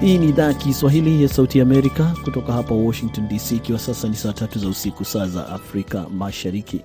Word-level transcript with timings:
Hii 0.00 0.18
ni 0.18 0.28
idhaa 0.28 0.42
ya 0.46 0.54
Kiswahili 0.54 1.22
ya 1.22 1.28
Sauti 1.28 1.58
ya 1.58 1.64
Amerika 1.64 2.14
kutoka 2.24 2.52
hapa 2.52 2.74
Washington 2.74 3.28
DC, 3.28 3.52
ikiwa 3.52 3.78
sasa 3.78 4.08
ni 4.08 4.16
saa 4.16 4.32
tatu 4.32 4.58
za 4.58 4.68
usiku, 4.68 5.04
saa 5.04 5.26
za 5.26 5.48
Afrika 5.48 6.06
Mashariki. 6.08 6.80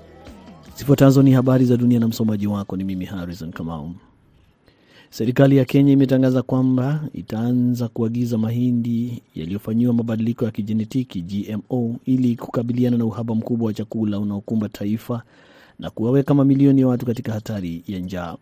Zifuatazo 0.77 1.23
ni 1.23 1.31
habari 1.31 1.65
za 1.65 1.77
dunia 1.77 1.99
na 1.99 2.07
msomaji 2.07 2.47
wako 2.47 2.77
ni 2.77 2.83
mimi 2.83 3.05
Harrison 3.05 3.51
Kamau. 3.51 3.91
Serikali 5.13 5.57
ya 5.57 5.65
Kenya 5.65 5.91
imetangaza 5.93 6.41
kwamba 6.41 7.03
itaanza 7.13 7.87
kuagiza 7.87 8.37
mahindi 8.37 9.21
yaliyofanyiwa 9.35 9.93
mabadiliko 9.93 10.45
ya 10.45 10.51
kijenetiki 10.51 11.21
GMO 11.21 11.95
ili 12.05 12.35
kukabiliana 12.35 12.97
na 12.97 13.05
uhaba 13.05 13.35
mkubwa 13.35 13.67
wa 13.67 13.73
chakula 13.73 14.19
unaokumba 14.19 14.69
taifa 14.69 15.23
na 15.79 15.89
kuwaweka 15.89 16.33
mamilioni 16.33 16.81
ya 16.81 16.87
watu 16.87 17.05
katika 17.05 17.33
hatari 17.33 17.83
ya 17.87 17.99
njaa. 17.99 18.37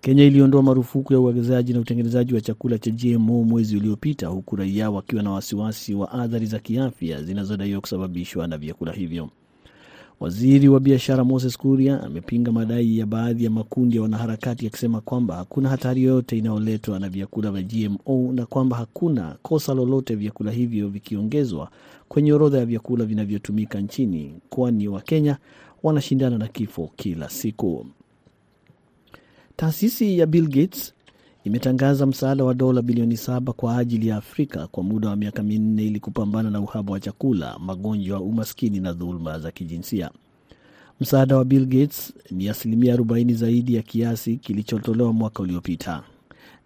Kenya 0.00 0.24
iliondoa 0.24 0.62
marufuku 0.62 1.12
ya 1.12 1.20
uagizaji 1.20 1.72
na 1.72 1.80
utengenezaji 1.80 2.34
wa 2.34 2.40
chakula 2.40 2.78
cha 2.78 2.90
GMO 2.90 3.44
mwezi 3.44 3.76
uliopita, 3.76 4.26
huku 4.26 4.56
raia 4.56 4.90
wakiwa 4.90 5.22
na 5.22 5.30
wasiwasi 5.30 5.94
wa 5.94 6.12
athari 6.12 6.46
za 6.46 6.58
kiafya 6.58 7.22
zinazodaiwa 7.22 7.80
kusababishwa 7.80 8.46
na 8.46 8.58
vyakula 8.58 8.92
hivyo. 8.92 9.30
Waziri 10.20 10.68
wa 10.68 10.80
biashara 10.80 11.24
Moses 11.24 11.58
Kuria 11.58 12.02
amepinga 12.02 12.52
madai 12.52 12.98
ya 12.98 13.06
baadhi 13.06 13.44
ya 13.44 13.50
makundi 13.50 13.96
ya 13.96 14.02
wanaharakati 14.02 14.66
akisema 14.66 15.00
kwamba 15.00 15.36
hakuna 15.36 15.68
hatari 15.68 16.02
yoyote 16.02 16.38
inayoletwa 16.38 16.98
na 16.98 17.08
vyakula 17.08 17.50
vya 17.50 17.62
GMO 17.62 18.32
na 18.32 18.46
kwamba 18.46 18.76
hakuna 18.76 19.36
kosa 19.42 19.74
lolote 19.74 20.14
vyakula 20.14 20.50
hivyo 20.50 20.88
vikiongezwa 20.88 21.70
kwenye 22.08 22.32
orodha 22.32 22.58
ya 22.58 22.66
vyakula 22.66 23.04
vinavyotumika 23.04 23.80
nchini, 23.80 24.34
kwani 24.50 24.88
Wakenya 24.88 25.36
wanashindana 25.82 26.38
na 26.38 26.48
kifo 26.48 26.90
kila 26.96 27.28
siku. 27.30 27.86
Taasisi 29.56 30.18
ya 30.18 30.26
Bill 30.26 30.48
Gates 30.48 30.94
imetangaza 31.44 32.06
msaada 32.06 32.44
wa 32.44 32.54
dola 32.54 32.82
bilioni 32.82 33.16
saba 33.16 33.52
kwa 33.52 33.78
ajili 33.78 34.08
ya 34.08 34.16
Afrika 34.16 34.66
kwa 34.66 34.82
muda 34.82 35.08
wa 35.08 35.16
miaka 35.16 35.42
minne 35.42 35.82
ili 35.84 36.00
kupambana 36.00 36.50
na 36.50 36.60
uhaba 36.60 36.92
wa 36.92 37.00
chakula, 37.00 37.58
magonjwa, 37.58 38.20
umaskini 38.20 38.80
na 38.80 38.92
dhuluma 38.92 39.38
za 39.38 39.50
kijinsia. 39.50 40.10
Msaada 41.00 41.36
wa 41.36 41.44
Bill 41.44 41.66
Gates 41.66 42.12
ni 42.30 42.48
asilimia 42.48 42.96
40 42.96 43.34
zaidi 43.34 43.74
ya 43.74 43.82
kiasi 43.82 44.36
kilichotolewa 44.36 45.12
mwaka 45.12 45.42
uliopita. 45.42 46.02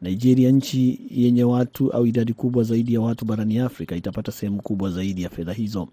Nigeria, 0.02 0.50
nchi 0.50 1.00
yenye 1.10 1.44
watu 1.44 1.92
au 1.92 2.06
idadi 2.06 2.32
kubwa 2.32 2.62
zaidi 2.64 2.94
ya 2.94 3.00
watu 3.00 3.24
barani 3.24 3.58
Afrika, 3.58 3.96
itapata 3.96 4.32
sehemu 4.32 4.62
kubwa 4.62 4.90
zaidi 4.90 5.22
ya 5.22 5.30
fedha 5.30 5.52
hizo. 5.52 5.88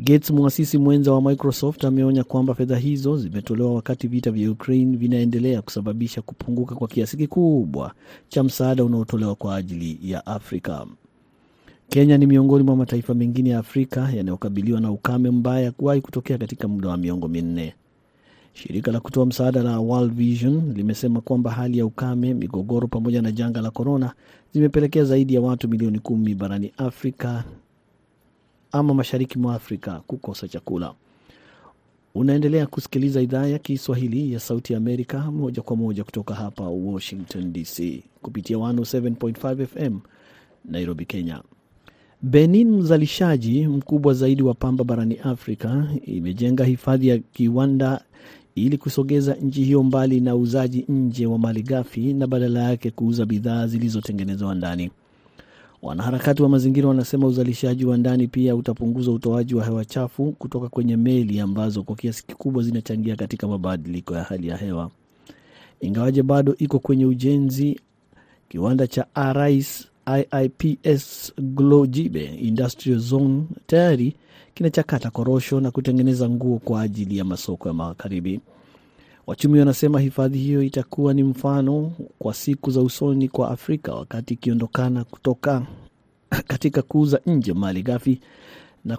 Gates, 0.00 0.30
mwasisi 0.30 0.78
mwenza 0.78 1.12
wa 1.12 1.22
Microsoft, 1.22 1.84
ameonya 1.84 2.24
kwamba 2.24 2.54
fedha 2.54 2.76
hizo 2.76 3.16
zimetolewa 3.16 3.74
wakati 3.74 4.08
vita 4.08 4.30
vya 4.30 4.50
Ukraine 4.50 4.96
vinaendelea 4.96 5.62
kusababisha 5.62 6.22
kupunguka 6.22 6.74
kwa 6.74 6.88
kiasi 6.88 7.16
kikubwa 7.16 7.92
cha 8.28 8.44
msaada 8.44 8.84
unaotolewa 8.84 9.34
kwa 9.34 9.56
ajili 9.56 9.98
ya 10.02 10.26
Afrika. 10.26 10.86
Kenya 11.88 12.18
ni 12.18 12.26
miongoni 12.26 12.64
mwa 12.64 12.76
mataifa 12.76 13.14
mengine 13.14 13.50
ya 13.50 13.58
Afrika 13.58 14.10
yanayokabiliwa 14.16 14.80
na 14.80 14.90
ukame 14.90 15.30
mbaya 15.30 15.72
kuwahi 15.72 16.00
kutokea 16.00 16.38
katika 16.38 16.68
muda 16.68 16.88
wa 16.88 16.96
miongo 16.96 17.28
minne. 17.28 17.74
Shirika 18.52 18.92
la 18.92 19.00
kutoa 19.00 19.26
msaada 19.26 19.62
la 19.62 19.78
World 19.80 20.12
Vision 20.12 20.72
limesema 20.74 21.20
kwamba 21.20 21.50
hali 21.50 21.78
ya 21.78 21.86
ukame, 21.86 22.34
migogoro 22.34 22.88
pamoja 22.88 23.22
na 23.22 23.32
janga 23.32 23.60
la 23.60 23.70
korona 23.70 24.12
zimepelekea 24.52 25.04
zaidi 25.04 25.34
ya 25.34 25.40
watu 25.40 25.68
milioni 25.68 25.98
kumi 25.98 26.34
barani 26.34 26.72
Afrika 26.76 27.44
ama 28.72 28.94
mashariki 28.94 29.38
mwa 29.38 29.54
Afrika 29.54 30.00
kukosa 30.06 30.48
chakula. 30.48 30.94
Unaendelea 32.14 32.66
kusikiliza 32.66 33.20
idhaa 33.22 33.46
ya 33.46 33.58
Kiswahili 33.58 34.32
ya 34.32 34.40
Sauti 34.40 34.74
Amerika 34.74 35.30
moja 35.30 35.62
kwa 35.62 35.76
moja 35.76 36.04
kutoka 36.04 36.34
hapa 36.34 36.64
Washington 36.68 37.52
DC 37.52 38.02
kupitia 38.22 38.56
107.5 38.56 39.66
FM 39.66 39.98
Nairobi, 40.64 41.04
Kenya. 41.04 41.42
Benin, 42.22 42.70
mzalishaji 42.70 43.66
mkubwa 43.66 44.14
zaidi 44.14 44.42
wa 44.42 44.54
pamba 44.54 44.84
barani 44.84 45.16
Afrika, 45.18 45.86
imejenga 46.06 46.64
hifadhi 46.64 47.08
ya 47.08 47.18
kiwanda 47.18 48.04
ili 48.54 48.78
kusogeza 48.78 49.34
nchi 49.34 49.64
hiyo 49.64 49.82
mbali 49.82 50.20
na 50.20 50.36
uuzaji 50.36 50.84
nje 50.88 51.26
wa 51.26 51.38
mali 51.38 51.62
ghafi 51.62 52.12
na 52.12 52.26
badala 52.26 52.60
yake 52.62 52.90
kuuza 52.90 53.26
bidhaa 53.26 53.66
zilizotengenezwa 53.66 54.54
ndani. 54.54 54.90
Wanaharakati 55.82 56.42
wa 56.42 56.48
mazingira 56.48 56.88
wanasema 56.88 57.26
uzalishaji 57.26 57.84
wa 57.84 57.96
ndani 57.96 58.28
pia 58.28 58.56
utapunguza 58.56 59.10
utoaji 59.10 59.54
wa 59.54 59.64
hewa 59.64 59.84
chafu 59.84 60.32
kutoka 60.32 60.68
kwenye 60.68 60.96
meli 60.96 61.40
ambazo 61.40 61.82
kwa 61.82 61.96
kiasi 61.96 62.26
kikubwa 62.26 62.62
zinachangia 62.62 63.16
katika 63.16 63.48
mabadiliko 63.48 64.14
ya 64.14 64.22
hali 64.24 64.48
ya 64.48 64.56
hewa. 64.56 64.90
Ingawaje 65.80 66.22
bado 66.22 66.54
iko 66.58 66.78
kwenye 66.78 67.06
ujenzi, 67.06 67.80
kiwanda 68.48 68.86
cha 68.86 69.06
Arais 69.14 69.88
IIPS 70.32 71.32
Glojibe 71.38 72.24
Industrial 72.24 72.98
Zone 72.98 73.42
tayari 73.66 74.14
kinachakata 74.54 75.10
korosho 75.10 75.60
na 75.60 75.70
kutengeneza 75.70 76.28
nguo 76.28 76.58
kwa 76.58 76.80
ajili 76.82 77.18
ya 77.18 77.24
masoko 77.24 77.68
ya 77.68 77.74
magharibi. 77.74 78.40
Wachumi 79.28 79.58
wanasema 79.58 80.00
hifadhi 80.00 80.38
hiyo 80.38 80.62
itakuwa 80.62 81.14
ni 81.14 81.22
mfano 81.22 81.92
kwa 82.18 82.34
siku 82.34 82.70
za 82.70 82.80
usoni 82.80 83.28
kwa 83.28 83.50
Afrika 83.50 83.94
wakati 83.94 84.34
ikiondokana 84.34 85.04
kutoka 85.04 85.66
katika 86.50 86.82
kuuza 86.82 87.20
nje 87.26 87.52
mali 87.52 87.82
ghafi 87.82 88.20
na, 88.84 88.98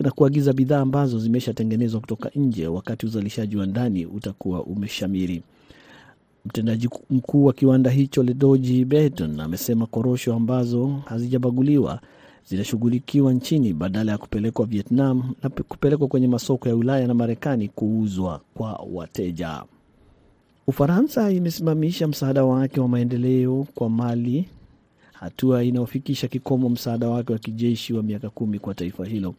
na 0.00 0.10
kuagiza 0.10 0.52
bidhaa 0.52 0.80
ambazo 0.80 1.18
zimeshatengenezwa 1.18 2.00
kutoka 2.00 2.30
nje 2.34 2.66
wakati 2.66 3.06
uzalishaji 3.06 3.56
wa 3.56 3.66
ndani 3.66 4.06
utakuwa 4.06 4.64
umeshamiri. 4.64 5.42
Mtendaji 6.46 6.88
mkuu 7.10 7.44
wa 7.44 7.52
kiwanda 7.52 7.90
hicho 7.90 8.22
Ledoji 8.22 8.84
Beton 8.84 9.40
amesema 9.40 9.86
korosho 9.86 10.34
ambazo 10.34 10.86
hazijabaguliwa 11.04 12.00
zinashughulikiwa 12.48 13.32
nchini 13.32 13.72
badala 13.72 14.12
ya 14.12 14.18
kupelekwa 14.18 14.66
Vietnam 14.66 15.34
na 15.42 15.48
kupelekwa 15.48 16.08
kwenye 16.08 16.28
masoko 16.28 16.68
ya 16.68 16.76
Ulaya 16.76 17.06
na 17.06 17.14
Marekani 17.14 17.68
kuuzwa 17.68 18.40
kwa 18.54 18.84
wateja. 18.92 19.62
Ufaransa 20.66 21.30
imesimamisha 21.30 22.08
msaada 22.08 22.44
wake 22.44 22.80
wa 22.80 22.88
maendeleo 22.88 23.66
kwa 23.74 23.90
Mali, 23.90 24.48
hatua 25.12 25.64
inayofikisha 25.64 26.28
kikomo 26.28 26.68
msaada 26.68 27.08
wake 27.08 27.32
wa 27.32 27.38
kijeshi 27.38 27.92
wa 27.94 28.02
miaka 28.02 28.30
kumi 28.30 28.58
kwa 28.58 28.74
taifa 28.74 29.04
hilo. 29.06 29.34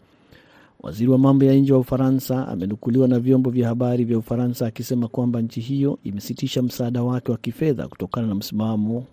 Waziri 0.83 1.09
wa 1.11 1.17
mambo 1.17 1.45
ya 1.45 1.53
nje 1.53 1.73
wa 1.73 1.79
Ufaransa 1.79 2.47
amenukuliwa 2.47 3.07
na 3.07 3.19
vyombo 3.19 3.49
vya 3.49 3.67
habari 3.67 4.03
vya 4.03 4.17
Ufaransa 4.17 4.67
akisema 4.67 5.07
kwamba 5.07 5.41
nchi 5.41 5.61
hiyo 5.61 5.99
imesitisha 6.03 6.61
msaada 6.61 7.03
wake 7.03 7.31
wa 7.31 7.37
kifedha 7.37 7.87
kutokana 7.87 8.27
na 8.27 8.35
msimamo 8.35 9.05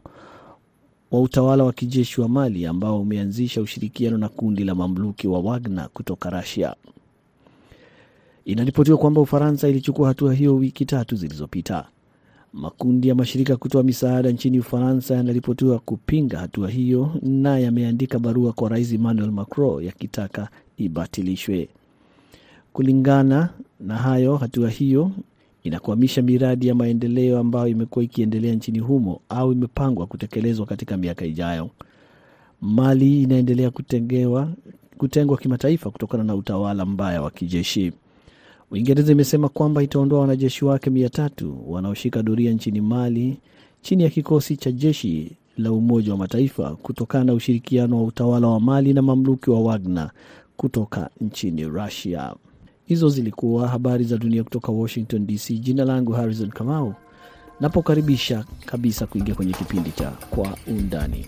wa 1.11 1.21
utawala 1.21 1.65
wa 1.65 1.73
kijeshi 1.73 2.21
wa 2.21 2.29
Mali 2.29 2.67
ambao 2.67 3.01
umeanzisha 3.01 3.61
ushirikiano 3.61 4.19
na 4.19 4.29
kundi 4.29 4.65
la 4.65 4.75
mamluki 4.75 5.29
wa 5.29 5.41
Wagner 5.41 5.89
kutoka 5.95 6.31
Russia. 6.31 6.75
Inaripotiwa 8.45 8.99
kwamba 8.99 9.21
Ufaransa 9.21 9.69
ilichukua 9.69 10.09
hatua 10.09 10.35
hiyo 10.35 10.55
wiki 10.57 10.85
tatu 10.85 11.17
zilizopita. 11.17 11.85
Makundi 12.53 13.09
ya 13.09 13.15
mashirika 13.15 13.57
kutoa 13.57 13.83
misaada 13.83 14.31
nchini 14.31 14.59
Ufaransa 14.61 15.15
yanaripotiwa 15.15 15.79
kupinga 15.79 16.39
hatua 16.39 16.71
hiyo 16.71 17.11
na 17.23 17.59
yameandika 17.59 18.19
barua 18.19 18.53
kwa 18.53 18.69
Rais 18.69 18.93
Emmanuel 18.93 19.31
Macron 19.31 19.85
yakitaka 19.85 20.49
ibatilishwe. 20.77 21.69
Kulingana 22.73 23.49
na 23.81 23.97
hayo, 23.97 24.37
hatua 24.37 24.71
hiyo 24.71 25.11
inakwamisha 25.63 26.23
miradi 26.23 26.67
ya 26.69 26.75
maendeleo 26.75 27.39
ambayo 27.39 27.69
imekuwa 27.69 28.05
ikiendelea 28.05 28.55
nchini 28.55 28.79
humo 28.79 29.21
au 29.29 29.53
imepangwa 29.53 30.07
kutekelezwa 30.07 30.67
katika 30.67 30.97
miaka 30.97 31.25
ijayo. 31.25 31.71
Mali 32.61 33.23
inaendelea 33.23 33.71
kutengewa, 33.71 34.49
kutengwa 34.99 35.37
kimataifa 35.39 35.91
kutokana 35.91 36.25
na 36.25 36.35
utawala 36.35 36.87
mbaya 36.87 37.23
wa 37.23 37.31
kijeshi. 37.31 37.93
Uingereza 38.71 39.13
imesema 39.13 39.49
kwamba 39.49 39.83
itaondoa 39.83 40.21
wanajeshi 40.21 40.65
wake 40.65 40.91
mia 40.91 41.09
tatu 41.09 41.73
wanaoshika 41.73 42.23
doria 42.23 42.53
nchini 42.53 42.81
Mali 42.81 43.37
chini 43.83 44.03
ya 44.03 44.11
kikosi 44.11 44.57
cha 44.57 44.73
jeshi 44.73 45.37
la 45.59 45.73
Umoja 45.73 46.13
wa 46.13 46.19
Mataifa 46.19 46.77
kutokana 46.77 47.25
na 47.25 47.33
ushirikiano 47.35 47.97
wa 47.97 48.03
utawala 48.05 48.47
wa 48.49 48.61
Mali 48.61 48.93
na 48.95 49.03
mamluki 49.03 49.51
wa 49.51 49.61
Wagner 49.61 50.11
kutoka 50.57 51.11
nchini 51.21 51.65
Russia. 51.65 52.35
Hizo 52.91 53.09
zilikuwa 53.09 53.69
habari 53.69 54.05
za 54.05 54.17
dunia 54.19 54.45
kutoka 54.45 54.73
Washington 54.73 55.27
DC. 55.27 55.51
Jina 55.61 55.85
langu 55.85 56.13
Harrison 56.13 56.51
Kamau, 56.51 56.95
napokaribisha 57.61 58.45
kabisa 58.67 59.07
kuingia 59.07 59.35
kwenye 59.35 59.53
kipindi 59.53 59.91
cha 59.91 60.11
Kwa 60.11 60.57
Undani. 60.67 61.27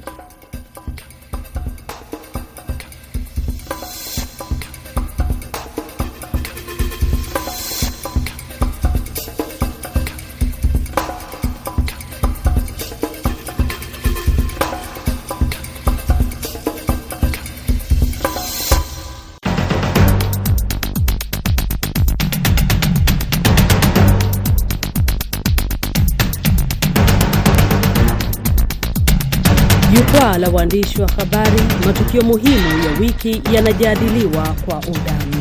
La 30.43 30.49
waandishi 30.51 31.03
wa 31.03 31.09
habari, 31.09 31.61
matukio 31.87 32.23
muhimu 32.23 32.85
ya 32.85 33.01
wiki 33.01 33.43
yanajadiliwa 33.53 34.57
kwa 34.65 34.77
undani. 34.77 35.37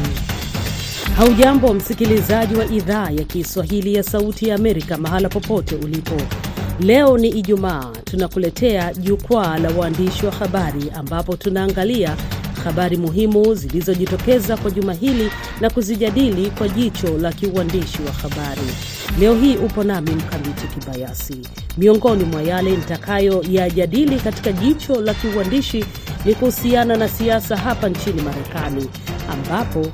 Haujambo 1.17 1.73
msikilizaji 1.73 2.55
wa 2.55 2.65
idhaa 2.65 3.09
ya 3.09 3.23
Kiswahili 3.23 3.93
ya 3.95 4.03
Sauti 4.03 4.49
ya 4.49 4.55
Amerika, 4.55 4.97
mahala 4.97 5.29
popote 5.29 5.75
ulipo. 5.75 6.15
Leo 6.79 7.17
ni 7.17 7.27
Ijumaa, 7.29 7.91
tunakuletea 8.03 8.93
jukwaa 8.93 9.57
la 9.57 9.69
waandishi 9.69 10.25
wa 10.25 10.31
habari, 10.31 10.91
ambapo 10.95 11.35
tunaangalia 11.35 12.15
habari 12.63 12.97
muhimu 12.97 13.55
zilizojitokeza 13.55 14.57
kwa 14.57 14.71
juma 14.71 14.93
hili 14.93 15.31
na 15.61 15.69
kuzijadili 15.69 16.49
kwa 16.49 16.67
jicho 16.69 17.17
la 17.17 17.31
kiuandishi 17.33 17.97
wa 18.05 18.11
habari. 18.11 18.61
Leo 19.19 19.35
hii 19.35 19.55
upo 19.57 19.83
nami 19.83 20.11
Mkamiti 20.11 20.67
Kibayasi. 20.67 21.37
Miongoni 21.77 22.23
mwa 22.23 22.41
yale 22.41 22.71
nitakayoyajadili 22.71 24.19
katika 24.19 24.51
jicho 24.51 25.01
la 25.01 25.13
kiuandishi 25.13 25.85
ni 26.25 26.33
kuhusiana 26.35 26.97
na 26.97 27.07
siasa 27.07 27.57
hapa 27.57 27.89
nchini 27.89 28.21
Marekani, 28.21 28.87
ambapo 29.29 29.87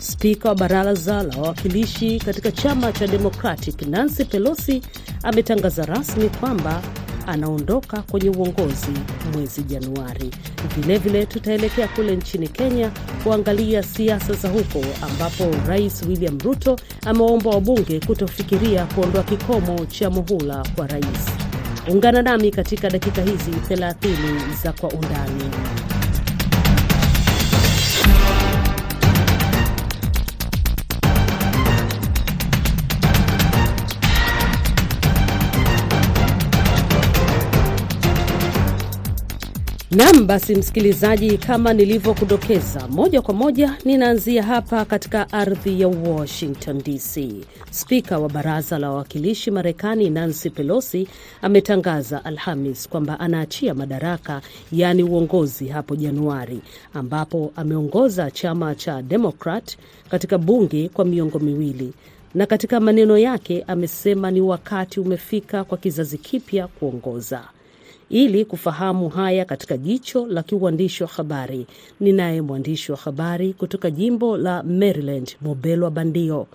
spika 0.00 0.48
wa 0.48 0.54
baraza 0.54 1.22
la 1.22 1.36
wawakilishi 1.36 2.18
katika 2.18 2.52
chama 2.52 2.92
cha 2.92 3.06
Democratic 3.06 3.82
Nancy 3.82 4.24
Pelosi 4.24 4.82
ametangaza 5.22 5.86
rasmi 5.86 6.28
kwamba 6.28 6.82
anaondoka 7.26 8.02
kwenye 8.02 8.30
uongozi 8.30 8.92
mwezi 9.34 9.62
Januari. 9.62 10.30
Vilevile 10.76 11.26
tutaelekea 11.26 11.88
kule 11.88 12.16
nchini 12.16 12.48
Kenya 12.48 12.90
kuangalia 13.24 13.82
siasa 13.82 14.32
za 14.34 14.48
huko, 14.48 14.84
ambapo 15.02 15.44
Rais 15.68 16.02
William 16.08 16.38
Ruto 16.38 16.76
amewaomba 17.06 17.50
wabunge 17.50 18.00
kutofikiria 18.00 18.86
kuondoa 18.86 19.22
kikomo 19.22 19.86
cha 19.86 20.10
muhula 20.10 20.66
kwa 20.76 20.86
rais. 20.86 21.26
Ungana 21.88 22.22
nami 22.22 22.50
katika 22.50 22.90
dakika 22.90 23.22
hizi 23.22 23.50
30 23.50 23.94
za 24.62 24.72
Kwa 24.72 24.88
Undani. 24.90 25.44
Nam, 39.96 40.26
basi 40.26 40.54
msikilizaji, 40.54 41.38
kama 41.38 41.72
nilivyokudokeza, 41.72 42.88
moja 42.88 43.22
kwa 43.22 43.34
moja 43.34 43.76
ninaanzia 43.84 44.42
hapa 44.42 44.84
katika 44.84 45.32
ardhi 45.32 45.80
ya 45.80 45.88
Washington 45.88 46.78
DC. 46.82 47.34
Spika 47.70 48.18
wa 48.18 48.28
baraza 48.28 48.78
la 48.78 48.90
wawakilishi 48.90 49.50
Marekani 49.50 50.10
Nancy 50.10 50.50
Pelosi 50.50 51.08
ametangaza 51.42 52.24
Alhamis 52.24 52.88
kwamba 52.88 53.20
anaachia 53.20 53.74
madaraka, 53.74 54.42
yaani 54.72 55.02
uongozi, 55.02 55.68
hapo 55.68 55.96
Januari, 55.96 56.60
ambapo 56.94 57.52
ameongoza 57.56 58.30
chama 58.30 58.74
cha 58.74 59.02
Demokrat 59.02 59.76
katika 60.10 60.38
bunge 60.38 60.88
kwa 60.88 61.04
miongo 61.04 61.38
miwili 61.38 61.92
na 62.34 62.46
katika 62.46 62.80
maneno 62.80 63.18
yake 63.18 63.64
amesema 63.66 64.30
ni 64.30 64.40
wakati 64.40 65.00
umefika 65.00 65.64
kwa 65.64 65.78
kizazi 65.78 66.18
kipya 66.18 66.66
kuongoza. 66.66 67.42
Ili 68.10 68.44
kufahamu 68.44 69.08
haya 69.08 69.44
katika 69.44 69.76
jicho 69.76 70.26
la 70.26 70.42
kiuandishi 70.42 71.02
wa 71.02 71.08
habari, 71.08 71.66
ninaye 72.00 72.42
mwandishi 72.42 72.92
wa 72.92 72.98
habari 72.98 73.52
kutoka 73.52 73.90
jimbo 73.90 74.36
la 74.36 74.62
Maryland, 74.62 75.36
Mobelwa 75.40 75.90
Bandio. 75.90 76.46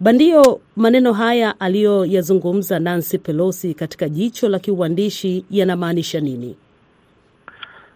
Bandio, 0.00 0.60
maneno 0.76 1.12
haya 1.12 1.60
aliyoyazungumza 1.60 2.78
Nancy 2.78 3.18
Pelosi 3.18 3.74
katika 3.74 4.08
jicho 4.08 4.48
la 4.48 4.58
kiuandishi 4.58 5.44
yanamaanisha 5.50 6.20
nini? 6.20 6.56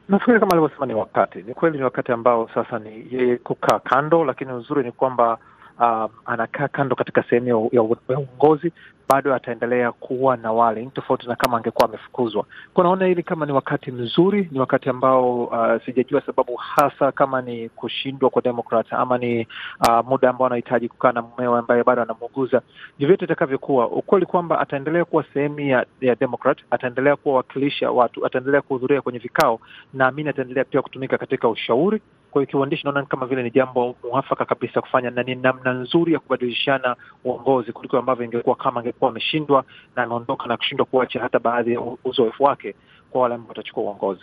Nafikiri 0.09 0.41
kama 0.41 0.53
alivyosema, 0.53 0.87
ni 0.87 0.95
wakati, 0.95 1.39
ni 1.43 1.55
kweli, 1.55 1.79
ni 1.79 1.85
wakati 1.85 2.13
ambao 2.13 2.49
sasa 2.55 2.79
ni 2.79 3.07
yeye 3.11 3.37
kukaa 3.37 3.79
kando, 3.79 4.25
lakini 4.25 4.53
uzuri 4.53 4.85
ni 4.85 4.93
kwamba 4.93 5.39
Uh, 5.79 6.11
anakaa 6.27 6.69
kando 6.69 6.97
katika 6.97 7.23
sehemu 7.23 7.69
ya 7.73 7.83
uongozi, 8.19 8.73
bado 9.09 9.35
ataendelea 9.35 9.93
kuwa 9.93 10.37
na 10.37 10.53
wale 10.53 10.87
tofauti 10.87 11.27
na 11.29 11.37
kama 11.37 11.57
angekuwa 11.57 11.89
amefukuzwa. 11.89 12.45
Kwa 12.75 12.85
naona 12.85 13.07
hili 13.07 13.23
kama 13.23 13.47
ni 13.47 13.53
wakati 13.53 13.93
mzuri, 13.93 14.49
ni 14.53 14.61
wakati 14.61 14.89
ambao 14.89 15.45
uh, 15.45 15.83
sijajua 15.87 16.21
sababu 16.21 16.57
hasa 16.57 17.13
kama 17.13 17.43
ni 17.43 17.69
kushindwa 17.69 18.31
kwa 18.31 18.43
Demokrat 18.43 18.93
ama 18.93 19.19
ni 19.19 19.47
uh, 19.89 20.07
muda 20.09 20.31
ambao 20.31 20.47
anahitaji 20.47 20.89
kukaa 20.89 21.13
na 21.13 21.23
mumewe 21.23 21.59
ambaye 21.59 21.85
bado 21.85 22.03
anamuuguza. 22.03 22.63
Vyovyote 22.99 23.25
itakavyokuwa, 23.25 23.89
ukweli 23.91 24.27
kwamba 24.27 24.59
ataendelea 24.61 25.05
kuwa 25.05 25.25
sehemu 25.35 25.61
ya, 25.61 25.87
ya 26.01 26.15
Demokrat, 26.15 26.59
ataendelea 26.71 27.17
kuwawakilisha 27.17 27.91
watu, 27.91 28.27
ataendelea 28.27 28.63
kuhudhuria 28.63 29.03
kwenye 29.03 29.19
vikao, 29.19 29.61
naamini 29.95 30.29
ataendelea 30.29 30.65
pia 30.65 30.83
kutumika 30.83 31.19
katika 31.19 31.49
ushauri 31.49 32.01
kwa 32.37 32.43
hiyo 32.43 32.51
kiuandishi, 32.51 32.85
naona 32.85 33.03
kama 33.05 33.27
vile 33.27 33.43
ni 33.43 33.51
jambo 33.51 33.97
mwafaka 34.11 34.45
kabisa 34.45 34.81
kufanya, 34.81 35.11
na 35.11 35.23
ni 35.23 35.35
namna 35.35 35.73
nzuri 35.73 36.13
ya 36.13 36.19
kubadilishana 36.19 36.97
uongozi 37.25 37.73
kuliko 37.73 37.99
ambavyo 37.99 38.25
ingekuwa 38.25 38.57
kama 38.57 38.81
angekuwa 38.81 39.11
ameshindwa 39.11 39.65
na 39.97 40.03
ameondoka 40.03 40.47
na 40.47 40.57
kushindwa 40.57 40.87
kuacha 40.87 41.21
hata 41.21 41.39
baadhi 41.39 41.73
ya 41.73 41.81
uzoefu 42.05 42.45
wake 42.45 42.75
kwa 43.11 43.23
wale 43.23 43.35
ambao 43.35 43.49
watachukua 43.49 43.83
uongozi 43.83 44.21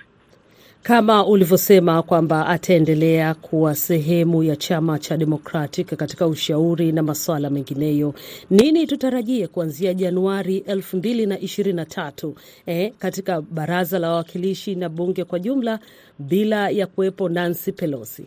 kama 0.83 1.25
ulivyosema 1.25 2.01
kwamba 2.03 2.47
ataendelea 2.47 3.33
kuwa 3.33 3.75
sehemu 3.75 4.43
ya 4.43 4.55
chama 4.55 4.99
cha 4.99 5.17
Democratic 5.17 5.95
katika 5.95 6.27
ushauri 6.27 6.91
na 6.91 7.03
masuala 7.03 7.49
mengineyo. 7.49 8.13
Nini 8.49 8.87
tutarajie 8.87 9.47
kuanzia 9.47 9.93
Januari 9.93 10.57
elfu 10.57 10.97
mbili 10.97 11.25
na 11.25 11.39
ishirini 11.39 11.75
na 11.75 11.85
tatu 11.85 12.35
eh, 12.65 12.93
katika 12.99 13.41
baraza 13.41 13.99
la 13.99 14.09
wawakilishi 14.09 14.75
na 14.75 14.89
bunge 14.89 15.23
kwa 15.23 15.39
jumla 15.39 15.79
bila 16.19 16.69
ya 16.69 16.87
kuwepo 16.87 17.29
Nancy 17.29 17.71
Pelosi? 17.71 18.25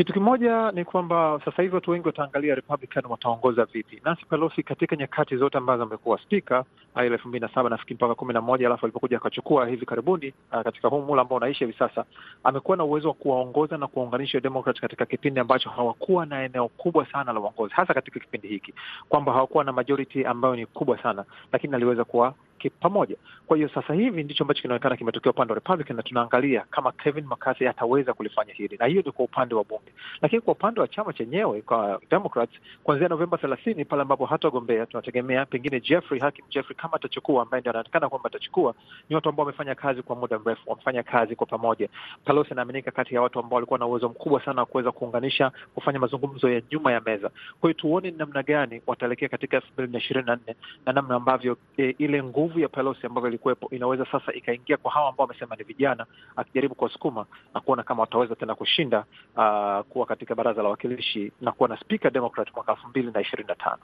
Kitu 0.00 0.12
kimoja 0.12 0.72
ni 0.72 0.84
kwamba 0.84 1.40
sasa 1.44 1.62
hivi 1.62 1.74
watu 1.74 1.90
wengi 1.90 2.06
wataangalia 2.06 2.54
Republican 2.54 3.04
wataongoza 3.08 3.64
vipi. 3.64 4.00
Nancy 4.04 4.24
Pelosi 4.24 4.62
katika 4.62 4.96
nyakati 4.96 5.36
zote 5.36 5.58
ambazo 5.58 5.82
amekuwa 5.82 6.18
spika 6.18 6.64
ile 6.96 7.06
elfu 7.06 7.28
mbili 7.28 7.42
na 7.46 7.54
saba 7.54 7.70
nafikiri 7.70 7.94
mpaka 7.94 8.14
kumi 8.14 8.34
na 8.34 8.40
moja 8.40 8.66
alafu 8.66 8.86
alipokuja 8.86 9.16
akachukua 9.16 9.66
hivi 9.68 9.86
karibuni 9.86 10.32
uh, 10.52 10.62
katika 10.62 10.88
huu 10.88 11.02
mula 11.02 11.22
ambao 11.22 11.36
unaishi 11.36 11.64
hivi 11.64 11.78
sasa, 11.78 12.04
amekuwa 12.44 12.76
na 12.76 12.84
uwezo 12.84 13.08
wa 13.08 13.14
kuwaongoza 13.14 13.76
na 13.78 13.86
kuwaunganisha 13.86 14.40
Democrat 14.40 14.80
katika 14.80 15.06
kipindi 15.06 15.40
ambacho 15.40 15.70
hawakuwa 15.70 16.26
na 16.26 16.44
eneo 16.44 16.68
kubwa 16.68 17.06
sana 17.12 17.32
la 17.32 17.40
uongozi, 17.40 17.74
hasa 17.74 17.94
katika 17.94 18.20
kipindi 18.20 18.48
hiki 18.48 18.74
kwamba 19.08 19.32
hawakuwa 19.32 19.64
na 19.64 19.72
majority 19.72 20.24
ambayo 20.24 20.56
ni 20.56 20.66
kubwa 20.66 21.02
sana, 21.02 21.24
lakini 21.52 21.74
aliweza 21.74 22.04
kuwa 22.04 22.34
pamoja. 22.68 23.16
Kwa 23.46 23.56
hiyo 23.56 23.68
sasa 23.68 23.94
hivi 23.94 24.24
ndicho 24.24 24.44
ambacho 24.44 24.62
kinaonekana 24.62 24.96
kimetokea 24.96 25.32
upande 25.32 25.52
wa 25.52 25.54
Republican, 25.54 25.96
na 25.96 26.02
tunaangalia 26.02 26.60
kama 26.70 26.92
Kevin 26.92 27.24
McCarthy 27.26 27.68
ataweza 27.68 28.12
kulifanya 28.14 28.54
hili, 28.54 28.76
na 28.76 28.86
hiyo 28.86 29.02
ni 29.06 29.12
kwa 29.12 29.24
upande 29.24 29.54
wa 29.54 29.64
bunge. 29.64 29.92
Lakini 30.22 30.40
kwa 30.42 30.52
upande 30.52 30.80
wa 30.80 30.88
chama 30.88 31.12
chenyewe, 31.12 31.62
kwa 31.62 32.00
Democrats, 32.10 32.52
kuanzia 32.84 33.08
Novemba 33.08 33.38
thelathini 33.38 33.84
pale 33.84 34.02
ambapo 34.02 34.26
hatagombea, 34.26 34.86
tunategemea 34.86 35.46
pengine 35.46 35.80
Jeffrey 35.80 36.20
Hakim 36.20 36.44
Jeffrey 36.50 36.76
kama 36.76 36.94
atachukua, 36.96 37.42
ambaye 37.42 37.60
ndio 37.60 37.70
anaonekana 37.70 38.08
kwamba 38.08 38.26
atachukua, 38.30 38.74
ni 39.08 39.14
watu 39.16 39.28
ambao 39.28 39.46
wamefanya 39.46 39.74
kazi 39.74 40.02
kwa 40.02 40.16
muda 40.16 40.38
mrefu, 40.38 40.70
wamefanya 40.70 41.02
kazi 41.02 41.36
kwa 41.36 41.46
pamoja. 41.46 41.88
Pelosi 42.24 42.50
anaaminika 42.52 42.90
kati 42.90 43.14
ya 43.14 43.22
watu 43.22 43.38
ambao 43.38 43.54
walikuwa 43.54 43.78
na 43.78 43.86
uwezo 43.86 44.08
mkubwa 44.08 44.44
sana 44.44 44.60
wa 44.60 44.66
kuweza 44.66 44.92
kuunganisha, 44.92 45.52
kufanya 45.74 45.98
mazungumzo 45.98 46.50
ya 46.50 46.62
nyuma 46.72 46.92
ya 46.92 47.00
meza. 47.00 47.28
Kwa 47.60 47.70
hiyo 47.70 47.72
tuone 47.80 48.10
ni 48.10 48.16
namna 48.16 48.42
gani 48.42 48.82
wataelekea 48.86 49.28
katika 49.28 49.56
elfu 49.56 49.68
mbili 49.72 49.92
na 49.92 49.98
ishirini 49.98 50.26
na 50.26 50.36
nne 50.36 50.56
na 50.86 50.92
namna 50.92 51.14
ambavyo 51.14 51.56
e, 51.78 51.94
ile 51.98 52.22
nguvu 52.22 52.49
ya 52.58 52.68
Pelosi 52.68 53.06
ambavyo 53.06 53.28
ilikuwepo 53.28 53.68
inaweza 53.70 54.06
sasa 54.12 54.32
ikaingia 54.32 54.76
kwa 54.76 54.92
hawa 54.92 55.08
ambao 55.08 55.26
wamesema 55.26 55.56
ni 55.56 55.64
vijana, 55.64 56.06
akijaribu 56.36 56.74
kuwasukuma 56.74 57.26
na 57.54 57.60
kuona 57.60 57.82
kama 57.82 58.00
wataweza 58.00 58.34
tena 58.36 58.54
kushinda 58.54 58.98
uh, 59.36 59.80
kuwa 59.88 60.06
katika 60.06 60.34
baraza 60.34 60.58
la 60.62 60.64
wawakilishi 60.64 61.32
na 61.40 61.52
kuwa 61.52 61.68
na 61.68 61.76
spika 61.80 62.10
Democrat 62.10 62.54
mwaka 62.54 62.72
elfu 62.72 62.88
mbili 62.88 63.10
na 63.10 63.20
ishirini 63.20 63.48
na 63.48 63.54
tano. 63.54 63.82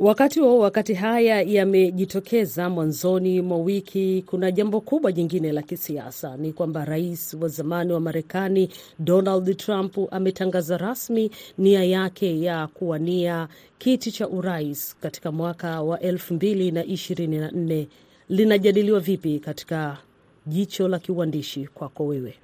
Wakati 0.00 0.40
huo 0.40 0.58
wakati 0.58 0.94
haya 0.94 1.42
yamejitokeza 1.42 2.70
mwanzoni 2.70 3.40
mwa 3.40 3.58
wiki, 3.58 4.24
kuna 4.26 4.50
jambo 4.50 4.80
kubwa 4.80 5.12
jingine 5.12 5.52
la 5.52 5.62
kisiasa, 5.62 6.36
ni 6.36 6.52
kwamba 6.52 6.84
rais 6.84 7.34
wa 7.40 7.48
zamani 7.48 7.92
wa 7.92 8.00
Marekani 8.00 8.68
Donald 8.98 9.56
Trump 9.56 9.98
ametangaza 10.10 10.76
rasmi 10.78 11.30
nia 11.58 11.84
yake 11.84 12.40
ya 12.40 12.66
kuwania 12.66 13.48
kiti 13.78 14.12
cha 14.12 14.28
urais 14.28 14.96
katika 15.00 15.32
mwaka 15.32 15.82
wa 15.82 16.00
elfu 16.00 16.34
mbili 16.34 16.70
na 16.70 16.84
ishirini 16.84 17.38
na 17.38 17.50
nne. 17.50 17.88
Linajadiliwa 18.28 19.00
vipi 19.00 19.38
katika 19.40 19.98
jicho 20.46 20.88
la 20.88 20.98
kiuandishi 20.98 21.66
kwako 21.66 22.06
wewe? 22.06 22.34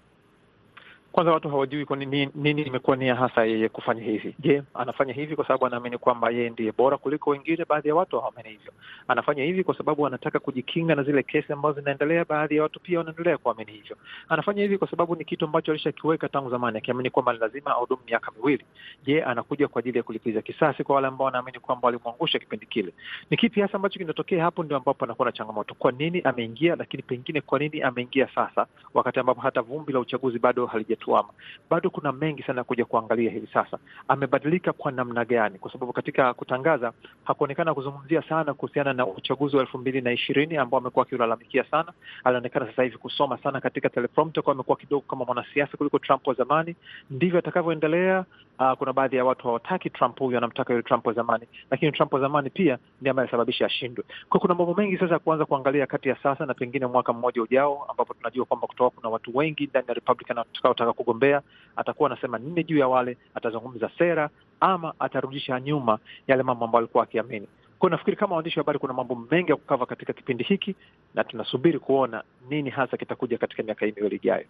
Kwanza 1.16 1.32
watu 1.32 1.48
hawajui 1.50 1.84
kwa 1.84 1.96
nini 1.96 2.62
imekuwa 2.62 2.96
nia 2.96 3.14
hasa 3.14 3.44
yeye 3.44 3.68
kufanya 3.68 4.02
hivi. 4.02 4.34
Je, 4.38 4.62
anafanya 4.74 5.12
hivi 5.12 5.36
kwa 5.36 5.46
sababu 5.46 5.66
anaamini 5.66 5.98
kwamba 5.98 6.30
yeye 6.30 6.50
ndiye 6.50 6.72
bora 6.72 6.96
kuliko 6.98 7.30
wengine? 7.30 7.64
Baadhi 7.68 7.88
ya 7.88 7.94
watu 7.94 8.16
hawaamini 8.20 8.48
hivyo. 8.48 8.72
Anafanya 9.08 9.44
hivi 9.44 9.64
kwa 9.64 9.78
sababu 9.78 10.06
anataka 10.06 10.38
kujikinga 10.38 10.94
na 10.94 11.02
zile 11.02 11.22
kesi 11.22 11.52
ambazo 11.52 11.80
zinaendelea. 11.80 12.24
Baadhi 12.24 12.56
ya 12.56 12.62
watu 12.62 12.80
pia 12.80 12.98
wanaendelea 12.98 13.38
kuamini 13.38 13.72
hivyo. 13.72 13.96
Anafanya 14.28 14.62
hivi 14.62 14.78
kwa 14.78 14.90
sababu 14.90 15.16
ni 15.16 15.24
kitu 15.24 15.44
ambacho 15.44 15.70
alishakiweka 15.72 16.28
tangu 16.28 16.50
zamani, 16.50 16.78
akiamini 16.78 17.10
kwamba 17.10 17.32
lazima 17.32 17.70
ahudumu 17.70 18.02
miaka 18.06 18.32
miwili. 18.36 18.64
Je, 19.04 19.22
anakuja 19.24 19.68
kwa 19.68 19.80
ajili 19.80 19.98
ya 19.98 20.02
kulipiza 20.04 20.42
kisasi 20.42 20.84
kwa 20.84 20.94
wale 20.94 21.06
ambao 21.06 21.24
wanaamini 21.24 21.58
kwamba 21.60 21.86
walimwangusha 21.86 22.38
kipindi 22.38 22.66
kile? 22.66 22.92
Ni 23.30 23.36
kipi 23.36 23.60
hasa 23.60 23.74
ambacho 23.74 23.98
kinatokea 23.98 24.44
hapo? 24.44 24.62
Ndio 24.62 24.76
ambapo 24.76 25.04
anakuwa 25.04 25.26
na 25.26 25.32
changamoto. 25.32 25.74
Kwa 25.74 25.92
nini 25.92 26.20
ameingia, 26.24 26.76
lakini 26.76 27.02
pengine 27.02 27.40
kwa 27.40 27.58
nini 27.58 27.82
ameingia 27.82 28.28
sasa, 28.34 28.66
wakati 28.94 29.20
ambapo 29.20 29.40
hata 29.40 29.62
vumbi 29.62 29.92
la 29.92 30.00
uchaguzi 30.00 30.38
bado 30.38 30.66
halijatuama? 31.06 31.28
Bado 31.70 31.90
kuna 31.90 32.12
mengi 32.12 32.42
sana 32.42 32.64
kuja 32.64 32.84
kuangalia 32.84 33.30
hivi 33.30 33.46
sasa. 33.52 33.78
Amebadilika 34.08 34.72
kwa 34.72 34.92
namna 34.92 35.24
gani? 35.24 35.58
Kwa 35.58 35.72
sababu 35.72 35.92
katika 35.92 36.34
kutangaza 36.34 36.92
hakuonekana 37.24 37.74
kuzungumzia 37.74 38.22
sana 38.22 38.54
kuhusiana 38.54 38.92
na 38.92 39.06
uchaguzi 39.06 39.56
wa 39.56 39.62
elfu 39.62 39.78
mbili 39.78 40.00
na 40.00 40.12
ishirini 40.12 40.56
ambao 40.56 40.80
amekuwa 40.80 41.06
akiulalamikia 41.06 41.64
sana. 41.64 41.92
Alionekana 42.24 42.66
sasa 42.66 42.82
hivi 42.82 42.98
kusoma 42.98 43.38
sana 43.38 43.60
katika 43.60 43.88
teleprompter, 43.88 44.42
kwa 44.42 44.52
amekuwa 44.52 44.76
kidogo 44.76 45.04
kama 45.08 45.24
mwanasiasa 45.24 45.76
kuliko 45.76 45.98
Trump 45.98 46.26
wa 46.26 46.34
zamani. 46.34 46.76
Ndivyo 47.10 47.38
atakavyoendelea. 47.38 48.24
Uh, 48.58 48.72
kuna 48.72 48.92
baadhi 48.92 49.16
ya 49.16 49.24
watu 49.24 49.46
hawataki 49.46 49.90
Trump 49.90 50.18
huyu, 50.18 50.38
anamtaka 50.38 50.72
yule 50.72 50.82
Trump 50.82 51.06
wa 51.06 51.12
zamani, 51.12 51.46
lakini 51.70 51.92
Trump 51.92 52.12
wa 52.12 52.20
zamani 52.20 52.50
pia 52.50 52.78
ndiye 53.00 53.10
ambaye 53.10 53.24
alisababisha 53.28 53.66
ashindwe. 53.66 54.04
Kwa 54.28 54.40
kuna 54.40 54.54
mambo 54.54 54.74
mengi 54.74 54.98
sasa 54.98 55.12
ya 55.14 55.18
kuanza 55.18 55.44
kuangalia 55.44 55.86
kati 55.86 56.08
ya 56.08 56.16
sasa 56.22 56.46
na 56.46 56.54
pengine 56.54 56.86
mwaka 56.86 57.12
mmoja 57.12 57.42
ujao, 57.42 57.86
ambapo 57.90 58.14
tunajua 58.14 58.44
kwamba 58.44 58.66
kutoka 58.66 58.96
kuna 58.96 59.08
watu 59.08 59.36
wengi 59.36 59.66
ndani 59.66 59.84
ya 59.88 59.94
Republican 59.94 60.38
watakaotaka 60.38 60.92
kugombea. 60.96 61.42
Atakuwa 61.76 62.10
anasema 62.10 62.38
nini 62.38 62.64
juu 62.64 62.78
ya 62.78 62.88
wale, 62.88 63.16
atazungumza 63.34 63.90
sera 63.98 64.30
ama 64.60 64.94
atarudisha 64.98 65.60
nyuma 65.60 65.98
yale 66.28 66.42
mambo 66.42 66.64
ambayo 66.64 66.78
alikuwa 66.84 67.04
akiamini. 67.04 67.48
Kwa 67.78 67.90
nafikiri 67.90 68.16
kama 68.16 68.34
waandishi 68.36 68.58
wa 68.58 68.62
habari 68.64 68.78
kuna 68.78 68.92
mambo 68.92 69.26
mengi 69.30 69.50
ya 69.50 69.56
kukava 69.56 69.86
katika 69.86 70.12
kipindi 70.12 70.44
hiki, 70.44 70.74
na 71.14 71.24
tunasubiri 71.24 71.78
kuona 71.78 72.22
nini 72.50 72.70
hasa 72.70 72.96
kitakuja 72.96 73.38
katika 73.38 73.62
miaka 73.62 73.86
hii 73.86 73.92
miwili 73.96 74.16
ijayo. 74.16 74.44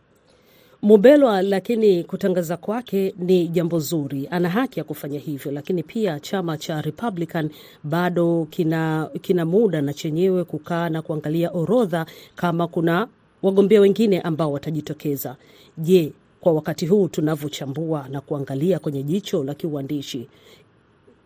Mubelwa, 0.83 1.43
lakini 1.43 2.05
kutangaza 2.05 2.57
kwake 2.57 3.15
ni 3.19 3.49
jambo 3.49 3.79
zuri, 3.79 4.29
ana 4.31 4.49
haki 4.49 4.81
ya 4.81 4.85
kufanya 4.85 5.19
hivyo, 5.19 5.53
lakini 5.53 5.83
pia 5.83 6.21
chama 6.21 6.57
cha 6.59 6.81
Republican 6.83 7.51
bado 7.85 8.47
kina, 8.51 9.11
kina 9.23 9.45
muda 9.45 9.83
na 9.83 9.93
chenyewe 9.95 10.45
kukaa 10.45 10.89
na 10.89 11.03
kuangalia 11.03 11.51
orodha 11.51 12.07
kama 12.35 12.67
kuna 12.67 13.09
wagombea 13.43 13.81
wengine 13.81 14.21
ambao 14.21 14.53
watajitokeza. 14.53 15.37
Je, 15.79 16.13
kwa 16.41 16.53
wakati 16.53 16.87
huu 16.87 17.09
tunavyochambua 17.09 18.09
na 18.09 18.21
kuangalia 18.21 18.79
kwenye 18.79 19.03
jicho 19.03 19.45
la 19.45 19.55
kiuandishi, 19.55 20.29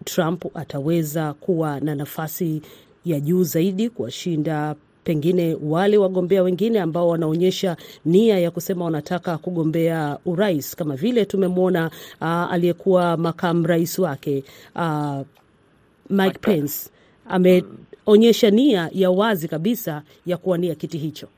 Trump 0.05 0.45
ataweza 0.57 1.33
kuwa 1.35 1.81
na 1.81 1.95
nafasi 1.95 2.63
ya 3.05 3.21
juu 3.21 3.43
zaidi 3.45 3.91
kuwashinda 3.91 4.75
pengine 5.05 5.57
wale 5.63 5.97
wagombea 5.99 6.43
wengine 6.43 6.81
ambao 6.81 7.09
wanaonyesha 7.09 7.77
nia 8.05 8.39
ya 8.39 8.51
kusema 8.51 8.85
wanataka 8.85 9.39
kugombea 9.39 10.19
urais 10.27 10.77
kama 10.77 10.97
vile 10.97 11.25
tumemwona 11.25 11.91
uh, 12.21 12.27
aliyekuwa 12.53 13.17
makamu 13.17 13.67
rais 13.67 13.99
wake 13.99 14.45
uh, 14.77 15.21
Mike 16.11 16.39
Pence 16.39 16.91
ameonyesha 17.29 18.51
nia 18.51 18.91
ya 18.93 19.11
wazi 19.11 19.49
kabisa 19.49 20.03
ya 20.27 20.37
kuwania 20.37 20.75
kiti 20.75 20.99
hicho. 20.99 21.29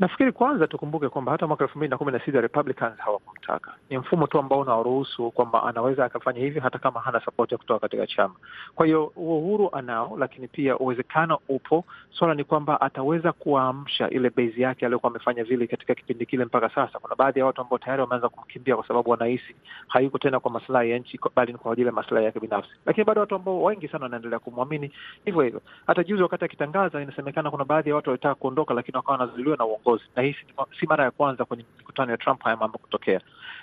Nafikiri 0.00 0.32
kwanza 0.32 0.66
tukumbuke 0.66 1.08
kwamba 1.08 1.32
hata 1.32 1.46
mwaka 1.46 1.64
elfu 1.64 1.78
mbili 1.78 1.90
na 1.90 1.98
kumi 1.98 2.12
na 2.12 2.20
sita 2.24 2.40
Republicans 2.40 2.98
hawakumtaka. 2.98 3.74
Ni 3.90 3.98
mfumo 3.98 4.26
tu 4.26 4.38
ambao 4.38 4.60
unawaruhusu 4.60 5.30
kwamba 5.30 5.62
anaweza 5.64 6.04
akafanya 6.04 6.40
hivi 6.40 6.60
hata 6.60 6.78
kama 6.78 7.00
hana 7.00 7.20
sapoti 7.24 7.54
ya 7.54 7.58
kutoka 7.58 7.80
katika 7.80 8.06
chama. 8.06 8.34
Kwa 8.74 8.86
hiyo 8.86 9.12
huo 9.14 9.38
uhuru 9.38 9.74
anao, 9.74 10.16
lakini 10.18 10.48
pia 10.48 10.78
uwezekano 10.78 11.38
upo. 11.48 11.84
Swala 12.10 12.34
ni 12.34 12.44
kwamba 12.44 12.80
ataweza 12.80 13.32
kuwaamsha 13.32 14.10
ile 14.10 14.30
bezi 14.30 14.62
yake 14.62 14.86
aliyokuwa 14.86 15.10
amefanya 15.10 15.44
vile 15.44 15.66
katika 15.66 15.94
kipindi 15.94 16.26
kile 16.26 16.44
mpaka 16.44 16.68
sasa. 16.68 16.98
Kuna 16.98 17.14
baadhi 17.16 17.38
ya 17.38 17.46
watu 17.46 17.60
ambao 17.60 17.78
tayari 17.78 18.02
wameanza 18.02 18.28
kumkimbia 18.28 18.76
kwa 18.76 18.86
sababu 18.88 19.10
wanahisi 19.10 19.54
hayuko 19.88 20.18
tena 20.18 20.40
kwa 20.40 20.50
maslahi 20.50 20.90
ya 20.90 20.98
nchi, 20.98 21.20
bali 21.36 21.52
ni 21.52 21.58
kwa 21.58 21.72
ajili 21.72 21.86
ya 21.86 21.92
maslahi 21.92 22.24
yake 22.26 22.40
binafsi. 22.40 22.70
Lakini 22.86 23.04
bado 23.04 23.20
watu 23.20 23.34
ambao 23.34 23.62
wengi 23.62 23.88
sana 23.88 24.04
wanaendelea 24.04 24.38
kumwamini 24.38 24.92
hivyo 25.24 25.42
hivyo. 25.42 25.60
Hata 25.86 26.04
juzi 26.04 26.22
wakati 26.22 26.44
akitangaza, 26.44 27.02
inasemekana 27.02 27.50
kuna 27.50 27.64
baadhi 27.64 27.88
ya 27.88 27.96
watu 27.96 28.10
walitaka 28.10 28.34
kuondoka, 28.34 28.74
lakini 28.74 28.96
wakawa 28.96 29.18
wanazuiliwa 29.18 29.56
na 29.56 29.64
uongozi 29.64 29.89
na 30.16 30.22
hii 30.22 30.36
si 30.80 30.86
mara 30.86 31.04
ya 31.04 31.10
kwanza 31.10 31.44
kwenye 31.44 31.64
mikutano 31.78 32.10
ya 32.10 32.16
Trump 32.16 32.42
haya 32.42 32.56
mambo 32.56 32.78
kutokea. 32.78 33.20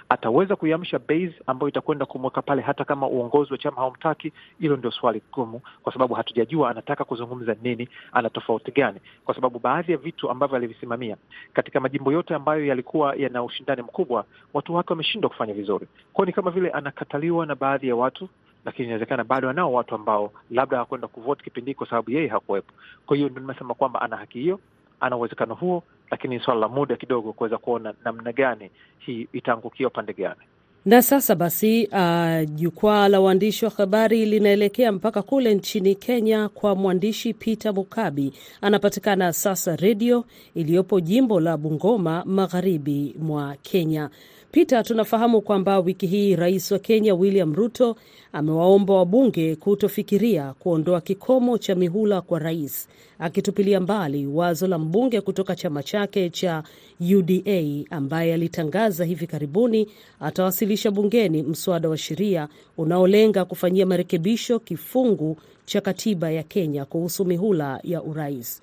Ataweza 0.09 0.55
kuiamsha 0.55 0.99
base 0.99 1.33
ambayo 1.47 1.69
itakwenda 1.69 2.05
kumweka 2.05 2.41
pale 2.41 2.61
hata 2.61 2.85
kama 2.85 3.07
uongozi 3.07 3.51
wa 3.51 3.57
chama 3.57 3.77
haumtaki? 3.77 4.33
Hilo 4.59 4.77
ndio 4.77 4.91
swali 4.91 5.21
gumu, 5.33 5.61
kwa 5.83 5.93
sababu 5.93 6.13
hatujajua 6.13 6.69
anataka 6.69 7.03
kuzungumza 7.03 7.55
nini, 7.61 7.89
ana 8.11 8.29
tofauti 8.29 8.71
gani, 8.71 8.99
kwa 9.25 9.35
sababu 9.35 9.59
baadhi 9.59 9.91
ya 9.91 9.97
vitu 9.97 10.29
ambavyo 10.29 10.57
alivisimamia 10.57 11.17
katika 11.53 11.79
majimbo 11.79 12.11
yote 12.11 12.35
ambayo 12.35 12.65
yalikuwa 12.65 13.15
yana 13.15 13.43
ushindani 13.43 13.81
mkubwa, 13.81 14.25
watu 14.53 14.75
wake 14.75 14.89
wameshindwa 14.93 15.29
kufanya 15.29 15.53
vizuri. 15.53 15.87
Kwao 16.13 16.25
ni 16.25 16.31
kama 16.33 16.51
vile 16.51 16.69
anakataliwa 16.69 17.45
na 17.45 17.55
baadhi 17.55 17.87
ya 17.87 17.95
watu 17.95 18.29
lakini 18.67 18.85
inawezekana 18.87 19.23
bado 19.23 19.49
anao 19.49 19.73
watu 19.73 19.95
ambao 19.95 20.31
labda 20.51 20.77
hawakwenda 20.77 21.07
kuvote 21.07 21.43
kipindi 21.43 21.71
hiki 21.71 21.77
kwa 21.77 21.89
sababu 21.89 22.11
yeye 22.11 22.27
hakuwepo. 22.27 22.73
Kwa 23.05 23.15
hiyo 23.17 23.29
ndo 23.29 23.41
nimesema 23.41 23.73
kwamba 23.73 24.01
ana 24.01 24.17
haki 24.17 24.39
hiyo, 24.39 24.59
ana 24.99 25.15
uwezekano 25.17 25.55
huo, 25.55 25.83
lakini 26.11 26.35
ni 26.37 26.43
swala 26.43 26.59
la 26.59 26.67
muda 26.67 26.95
kidogo 26.95 27.33
kuweza 27.33 27.57
kuona 27.57 27.93
namna 28.05 28.31
gani 28.31 28.69
hii 28.99 29.27
itaangukia 29.33 29.87
upande 29.87 30.13
gani. 30.13 30.41
Na 30.87 31.01
sasa 31.01 31.35
basi, 31.35 31.85
uh, 31.91 32.49
jukwaa 32.55 33.07
la 33.07 33.19
waandishi 33.19 33.65
wa 33.65 33.71
habari 33.71 34.25
linaelekea 34.25 34.91
mpaka 34.91 35.21
kule 35.21 35.55
nchini 35.55 35.95
Kenya 35.95 36.49
kwa 36.49 36.75
mwandishi 36.75 37.33
Peter 37.33 37.73
Mukabi. 37.73 38.33
Anapatikana 38.61 39.33
sasa 39.33 39.75
redio 39.75 40.25
iliyopo 40.55 40.99
jimbo 40.99 41.39
la 41.39 41.57
Bungoma, 41.57 42.23
magharibi 42.25 43.15
mwa 43.19 43.55
Kenya. 43.61 44.09
Peter, 44.51 44.83
tunafahamu 44.83 45.41
kwamba 45.41 45.79
wiki 45.79 46.07
hii 46.07 46.35
rais 46.35 46.71
wa 46.71 46.79
Kenya 46.79 47.15
William 47.15 47.55
Ruto 47.55 47.95
amewaomba 48.33 48.93
wabunge 48.93 49.55
kutofikiria 49.55 50.53
kuondoa 50.53 51.01
kikomo 51.01 51.57
cha 51.57 51.75
mihula 51.75 52.21
kwa 52.21 52.39
rais, 52.39 52.87
akitupilia 53.19 53.79
mbali 53.79 54.27
wazo 54.27 54.67
la 54.67 54.77
mbunge 54.77 55.21
kutoka 55.21 55.55
chama 55.55 55.83
chake 55.83 56.29
cha 56.29 56.63
UDA 57.17 57.63
ambaye 57.89 58.33
alitangaza 58.33 59.05
hivi 59.05 59.27
karibuni 59.27 59.87
atawasilisha 60.19 60.91
bungeni 60.91 61.43
mswada 61.43 61.89
wa 61.89 61.97
sheria 61.97 62.47
unaolenga 62.77 63.45
kufanyia 63.45 63.85
marekebisho 63.85 64.59
kifungu 64.59 65.37
cha 65.65 65.81
katiba 65.81 66.31
ya 66.31 66.43
Kenya 66.43 66.85
kuhusu 66.85 67.25
mihula 67.25 67.79
ya 67.83 68.03
urais. 68.03 68.61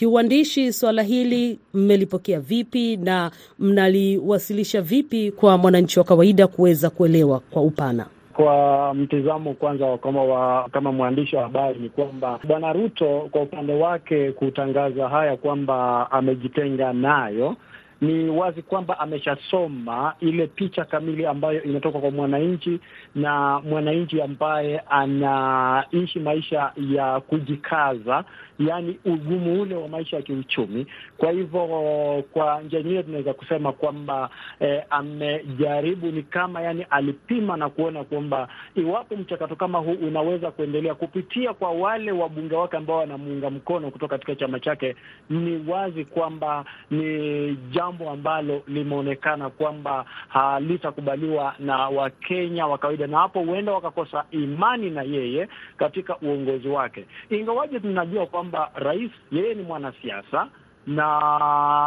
Kiuandishi, 0.00 0.72
swala 0.72 1.02
hili 1.02 1.58
mmelipokea 1.74 2.40
vipi 2.40 2.96
na 2.96 3.30
mnaliwasilisha 3.58 4.82
vipi 4.82 5.32
kwa 5.32 5.58
mwananchi 5.58 5.98
wa 5.98 6.04
kawaida 6.04 6.46
kuweza 6.46 6.90
kuelewa 6.90 7.40
kwa 7.40 7.62
upana? 7.62 8.06
Kwa 8.32 8.94
mtizamo 8.94 9.54
kwanza 9.54 9.98
kama 9.98 10.24
wa, 10.24 10.68
kama 10.68 10.92
mwandishi 10.92 11.36
wa 11.36 11.42
habari 11.42 11.78
ni 11.80 11.88
kwamba 11.88 12.40
Bwana 12.48 12.72
Ruto 12.72 13.28
kwa 13.30 13.42
upande 13.42 13.72
wake 13.74 14.32
kutangaza 14.32 15.08
haya 15.08 15.36
kwamba 15.36 16.06
amejitenga 16.10 16.92
nayo 16.92 17.56
ni 18.00 18.28
wazi 18.30 18.62
kwamba 18.62 18.98
ameshasoma 18.98 20.14
ile 20.20 20.46
picha 20.46 20.84
kamili 20.84 21.26
ambayo 21.26 21.62
inatoka 21.62 21.98
kwa 21.98 22.10
mwananchi 22.10 22.80
na 23.14 23.60
mwananchi 23.60 24.22
ambaye 24.22 24.78
anaishi 24.90 26.18
maisha 26.20 26.72
ya 26.90 27.20
kujikaza, 27.20 28.24
yaani 28.60 28.98
ugumu 29.04 29.62
ule 29.62 29.74
wa 29.74 29.88
maisha 29.88 30.16
ya 30.16 30.22
kiuchumi. 30.22 30.86
Kwa 31.18 31.30
hivyo, 31.30 32.24
kwa 32.32 32.60
njia 32.62 32.78
nyingine 32.82 33.02
tunaweza 33.02 33.34
kusema 33.34 33.72
kwamba 33.72 34.30
eh, 34.60 34.82
amejaribu 34.90 36.06
ni 36.06 36.22
kama 36.22 36.60
yani 36.62 36.86
alipima 36.90 37.56
na 37.56 37.68
kuona 37.70 38.04
kwamba 38.04 38.48
iwapo 38.74 39.16
mchakato 39.16 39.56
kama 39.56 39.78
huu 39.78 39.92
unaweza 39.92 40.50
kuendelea 40.50 40.94
kupitia 40.94 41.52
kwa 41.54 41.70
wale 41.70 42.12
wabunge 42.12 42.54
wake 42.56 42.76
ambao 42.76 42.96
wanamuunga 42.98 43.50
mkono 43.50 43.90
kutoka 43.90 44.14
katika 44.14 44.34
chama 44.34 44.60
chake, 44.60 44.96
ni 45.30 45.70
wazi 45.70 46.04
kwamba 46.04 46.64
ni 46.90 47.56
jambo 47.70 48.10
ambalo 48.10 48.62
limeonekana 48.68 49.50
kwamba 49.50 50.04
halitakubaliwa 50.28 51.54
na 51.58 51.88
Wakenya 51.88 52.66
wa 52.66 52.78
kawaida, 52.78 53.06
na 53.06 53.18
hapo 53.18 53.40
huenda 53.40 53.72
wakakosa 53.72 54.24
imani 54.30 54.90
na 54.90 55.02
yeye 55.02 55.48
katika 55.76 56.18
uongozi 56.18 56.68
wake, 56.68 57.04
ingawaje 57.30 57.80
tunajua 57.80 58.26
kwamba 58.26 58.49
rais 58.74 59.10
yeye 59.32 59.54
ni 59.54 59.62
mwanasiasa 59.62 60.48
na 60.86 61.06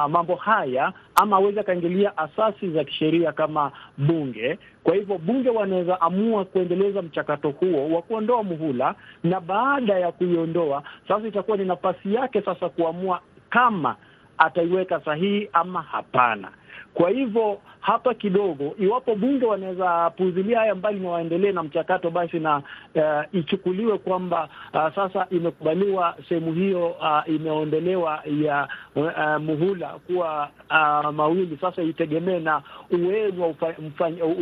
mambo 0.10 0.36
haya 0.36 0.94
ama 1.16 1.36
aweze 1.38 1.60
akaingilia 1.60 2.18
asasi 2.18 2.70
za 2.70 2.84
kisheria 2.84 3.32
kama 3.32 3.72
bunge. 3.98 4.60
Kwa 4.84 4.96
hivyo 4.96 5.18
bunge 5.18 5.50
wanaweza 5.50 6.02
amua 6.02 6.46
kuendeleza 6.46 7.02
mchakato 7.02 7.50
huo 7.50 7.90
wa 7.96 8.02
kuondoa 8.02 8.44
muhula, 8.44 8.96
na 9.24 9.40
baada 9.42 10.00
ya 10.00 10.12
kuiondoa 10.12 10.84
sasa 11.08 11.28
itakuwa 11.28 11.58
ni 11.58 11.66
nafasi 11.66 12.14
yake 12.14 12.42
sasa 12.42 12.70
kuamua 12.70 13.20
kama 13.50 13.96
ataiweka 14.38 15.00
sahihi 15.00 15.50
ama 15.54 15.82
hapana. 15.82 16.52
Kwa 16.94 17.10
hivyo 17.10 17.60
hapa 17.80 18.14
kidogo, 18.14 18.76
iwapo 18.80 19.16
bunge 19.16 19.46
wanaweza 19.46 20.10
puuzilia 20.10 20.60
haya 20.60 20.76
mbali 20.76 21.00
na 21.00 21.10
waendelee 21.10 21.52
na 21.52 21.64
mchakato, 21.64 22.10
basi 22.12 22.40
na 22.40 22.58
uh, 22.96 23.36
ichukuliwe 23.40 23.98
kwamba 23.98 24.50
uh, 24.74 24.96
sasa 24.96 25.28
imekubaliwa 25.30 26.16
sehemu 26.30 26.54
hiyo 26.54 26.88
uh, 26.88 27.30
imeondolewa 27.36 28.22
ya 28.42 28.68
uh, 28.96 29.42
muhula 29.42 29.88
kuwa 29.88 30.50
uh, 30.70 31.10
mawili. 31.12 31.58
Sasa 31.62 31.82
itegemee 31.84 32.40
na 32.40 32.62
uwezo 32.92 33.42
wa 33.42 33.48
ufa, 33.48 33.74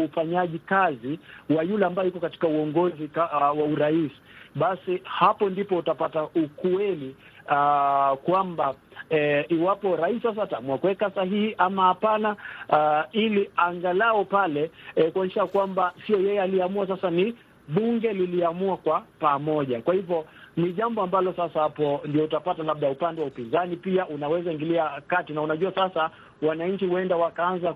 ufanyaji 0.06 0.60
kazi 0.60 1.20
wa 1.50 1.64
yule 1.64 1.86
ambaye 1.86 2.08
yuko 2.08 2.20
katika 2.20 2.48
uongozi 2.48 3.10
uh, 3.16 3.42
wa 3.42 3.54
urais, 3.54 4.12
basi 4.56 5.02
hapo 5.04 5.50
ndipo 5.50 5.78
utapata 5.78 6.24
ukweli 6.24 7.16
uh, 7.46 8.18
kwamba 8.18 8.74
eh, 9.10 9.46
iwapo 9.50 9.96
rais 9.96 10.22
sasa 10.24 10.44
ataamua 10.44 10.78
kuweka 10.78 11.12
sahihi 11.12 11.56
ama 11.58 11.84
hapana, 11.84 12.36
uh, 12.70 13.16
ili 13.16 13.50
angalau 13.56 14.26
pale 14.26 14.72
eh, 14.96 15.12
kuonyesha 15.12 15.46
kwamba 15.46 15.94
sio 16.08 16.20
yeye 16.20 16.42
aliamua, 16.42 16.88
sasa 16.88 17.10
ni 17.10 17.36
bunge 17.68 18.14
liliamua 18.14 18.78
kwa 18.78 19.04
pamoja. 19.20 19.82
Kwa 19.82 19.94
hivyo 19.94 20.26
ni 20.58 20.74
jambo 20.74 21.02
ambalo 21.02 21.34
sasa 21.34 21.60
hapo 21.62 22.02
ndio 22.06 22.24
utapata 22.24 22.64
labda 22.64 22.90
upande 22.90 23.22
wa 23.22 23.28
upinzani 23.28 23.76
pia 23.76 24.08
unaweza 24.08 24.52
ingilia 24.52 25.02
kati, 25.08 25.34
na 25.34 25.42
unajua 25.42 25.72
sasa 25.76 26.10
wananchi 26.42 26.86
huenda 26.88 27.16
wakaanza 27.18 27.74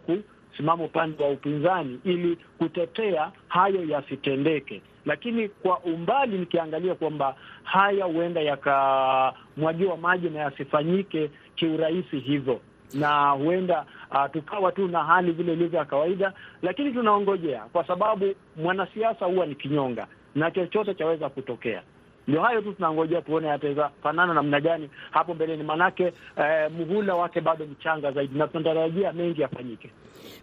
kusimama 0.55 0.83
upande 0.83 1.23
wa 1.23 1.29
upinzani 1.29 1.99
ili 2.03 2.37
kutetea 2.57 3.31
hayo 3.47 3.83
yasitendeke. 3.85 4.81
Lakini 5.05 5.49
kwa 5.49 5.79
umbali 5.79 6.37
nikiangalia 6.37 6.95
kwamba 6.95 7.35
haya 7.63 8.05
huenda 8.05 8.41
yakamwagiwa 8.41 9.97
maji 9.97 10.29
na 10.29 10.39
yasifanyike 10.39 11.29
kiurahisi 11.55 12.19
hivyo, 12.19 12.59
na 12.93 13.29
huenda 13.29 13.85
uh, 14.11 14.25
tukawa 14.33 14.71
tu 14.71 14.87
na 14.87 15.03
hali 15.03 15.31
vile 15.31 15.53
ilivyo 15.53 15.79
ya 15.79 15.85
kawaida, 15.85 16.33
lakini 16.61 16.91
tunaongojea, 16.93 17.59
kwa 17.73 17.87
sababu 17.87 18.35
mwanasiasa 18.55 19.25
huwa 19.25 19.45
ni 19.45 19.55
kinyonga 19.55 20.07
na 20.35 20.51
chochote 20.51 20.93
chaweza 20.93 21.29
kutokea. 21.29 21.81
Ndio 22.27 22.41
hayo 22.41 22.61
tu 22.61 22.73
tunangojea 22.73 23.21
tuone 23.21 23.47
yataweza 23.47 23.89
fanana 24.03 24.33
namna 24.33 24.61
gani 24.61 24.89
hapo 25.11 25.33
mbeleni, 25.33 25.63
manake 25.63 26.03
eh, 26.37 26.71
muhula 26.77 27.15
wake 27.15 27.41
bado 27.41 27.65
mchanga 27.65 28.11
zaidi, 28.11 28.37
na 28.39 28.47
tunatarajia 28.47 29.13
mengi 29.13 29.41
yafanyike. 29.41 29.89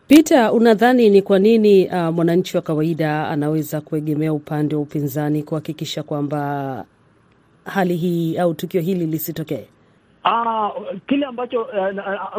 Peter, 0.09 0.51
unadhani 0.55 1.11
ni 1.11 1.23
kwa 1.23 1.39
nini 1.39 1.87
uh, 1.87 1.95
mwananchi 1.95 2.57
wa 2.57 2.62
kawaida 2.62 3.29
anaweza 3.29 3.81
kuegemea 3.81 4.33
upande 4.33 4.75
wa 4.75 4.81
upinzani 4.83 5.43
kuhakikisha 5.43 6.03
kwamba 6.03 6.85
hali 7.65 7.97
hii 7.97 8.37
au 8.39 8.55
tukio 8.55 8.81
hili 8.81 9.07
lisitokee? 9.07 9.65
Ah, 10.25 10.71
kile 11.07 11.26
ambacho 11.26 11.62
uh, 11.62 11.69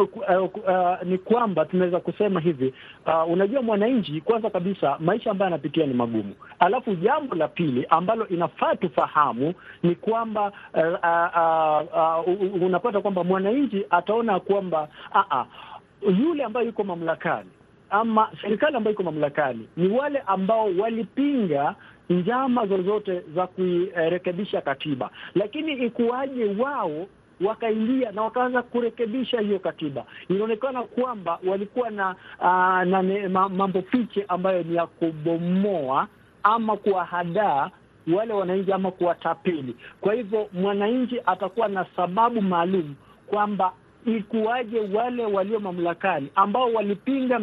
uh, 0.00 0.42
uh, 0.42 0.56
uh, 0.56 1.02
ni 1.02 1.18
kwamba 1.18 1.64
tunaweza 1.64 2.00
kusema 2.00 2.40
hivi 2.40 2.74
uh, 3.06 3.32
unajua 3.32 3.62
mwananchi, 3.62 4.20
kwanza 4.20 4.50
kabisa 4.50 4.96
maisha 5.00 5.30
ambayo 5.30 5.46
anapitia 5.46 5.86
ni 5.86 5.94
magumu, 5.94 6.34
alafu 6.58 6.94
jambo 6.94 7.34
la 7.34 7.48
pili 7.48 7.86
ambalo 7.90 8.28
inafaa 8.28 8.76
tufahamu 8.76 9.54
ni 9.82 9.94
kwamba 9.94 10.52
uh, 10.74 10.80
uh, 10.82 12.28
uh, 12.28 12.54
uh, 12.54 12.62
unapata 12.62 13.00
kwamba 13.00 13.24
mwananchi 13.24 13.86
ataona 13.90 14.40
kwamba 14.40 14.88
uh, 15.14 15.46
uh, 16.02 16.18
yule 16.20 16.44
ambaye 16.44 16.66
yuko 16.66 16.84
mamlakani 16.84 17.50
ama 17.90 18.30
serikali 18.42 18.76
ambayo 18.76 18.94
iko 18.94 19.02
mamlakani 19.02 19.68
ni 19.76 19.88
wale 19.88 20.18
ambao 20.26 20.70
walipinga 20.78 21.74
njama 22.10 22.66
zozote 22.66 23.22
za 23.34 23.46
kuirekebisha 23.46 24.60
katiba, 24.60 25.10
lakini 25.34 25.72
ikuwaje 25.72 26.44
wao 26.58 27.06
wakaingia 27.40 28.12
na 28.12 28.22
wakaanza 28.22 28.62
kurekebisha 28.62 29.40
hiyo 29.40 29.58
katiba. 29.58 30.04
Inaonekana 30.28 30.82
kwamba 30.82 31.38
walikuwa 31.46 31.90
na 31.90 32.14
uh, 32.40 32.90
na 32.90 33.02
ne, 33.02 33.28
ma, 33.28 33.48
mambo 33.48 33.82
fiche 33.82 34.24
ambayo 34.28 34.62
ni 34.62 34.74
ya 34.76 34.86
kubomoa 34.86 36.08
ama 36.42 36.76
kuwahadaa 36.76 37.70
wale 38.14 38.32
wananchi 38.32 38.72
ama 38.72 38.90
kuwatapeli. 38.90 39.76
Kwa 40.00 40.14
hivyo 40.14 40.48
mwananchi 40.52 41.20
atakuwa 41.26 41.68
na 41.68 41.86
sababu 41.96 42.42
maalum 42.42 42.94
kwamba 43.26 43.72
ikuwaje 44.06 44.80
wale 44.80 45.26
walio 45.26 45.60
mamlakani 45.60 46.28
ambao 46.34 46.72
walipinga 46.72 47.38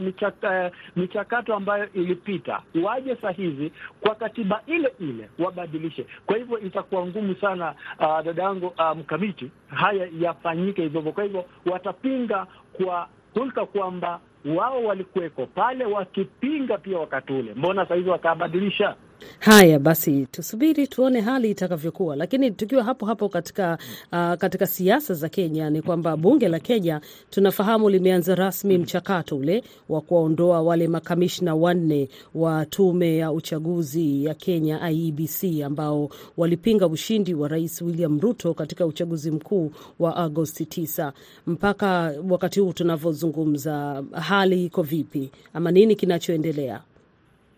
michaka, 0.00 0.70
michakato 0.96 1.54
ambayo 1.54 1.92
ilipita 1.92 2.62
waje 2.82 3.16
saa 3.16 3.30
hizi 3.30 3.72
kwa 4.00 4.14
katiba 4.14 4.62
ile 4.66 4.92
ile 5.00 5.28
wabadilishe. 5.38 6.06
Kwa 6.26 6.36
hivyo 6.36 6.58
itakuwa 6.58 7.06
ngumu 7.06 7.34
sana 7.34 7.74
uh, 8.00 8.20
dada 8.24 8.42
yangu 8.42 8.66
mkamiti, 8.96 9.00
mkamiti, 9.22 9.50
haya 9.66 10.08
yafanyike 10.20 10.82
hivyo. 10.82 11.02
Kwa 11.02 11.24
hivyo 11.24 11.44
watapinga 11.66 12.46
kwa 12.72 13.08
hulka 13.34 13.66
kwamba 13.66 14.20
wao 14.56 14.84
walikuweko 14.84 15.46
pale 15.46 15.84
wakipinga 15.84 16.78
pia 16.78 16.98
wakati 16.98 17.32
ule, 17.32 17.54
mbona 17.54 17.86
saa 17.86 17.94
hizi 17.94 18.10
wakabadilisha? 18.10 18.96
Haya 19.38 19.78
basi, 19.78 20.26
tusubiri 20.30 20.86
tuone 20.86 21.20
hali 21.20 21.50
itakavyokuwa. 21.50 22.16
Lakini 22.16 22.50
tukiwa 22.50 22.84
hapo 22.84 23.06
hapo 23.06 23.28
katika, 23.28 23.78
uh, 24.12 24.34
katika 24.34 24.66
siasa 24.66 25.14
za 25.14 25.28
Kenya 25.28 25.70
ni 25.70 25.82
kwamba 25.82 26.16
bunge 26.16 26.48
la 26.48 26.58
Kenya 26.60 27.00
tunafahamu 27.30 27.88
limeanza 27.90 28.34
rasmi 28.34 28.78
mchakato 28.78 29.36
ule 29.36 29.64
wa 29.88 30.00
kuwaondoa 30.00 30.62
wale 30.62 30.88
makamishna 30.88 31.54
wanne 31.54 32.08
wa 32.34 32.66
tume 32.66 33.16
ya 33.16 33.32
uchaguzi 33.32 34.24
ya 34.24 34.34
Kenya 34.34 34.90
IEBC 34.90 35.62
ambao 35.64 36.08
walipinga 36.36 36.86
ushindi 36.86 37.34
wa 37.34 37.48
Rais 37.48 37.82
William 37.82 38.20
Ruto 38.20 38.54
katika 38.54 38.86
uchaguzi 38.86 39.30
mkuu 39.30 39.72
wa 39.98 40.16
Agosti 40.16 40.64
9. 40.64 41.12
Mpaka 41.46 42.14
wakati 42.30 42.60
huu 42.60 42.72
tunavyozungumza, 42.72 44.04
hali 44.12 44.64
iko 44.64 44.82
vipi 44.82 45.30
ama 45.54 45.70
nini 45.70 45.96
kinachoendelea? 45.96 46.80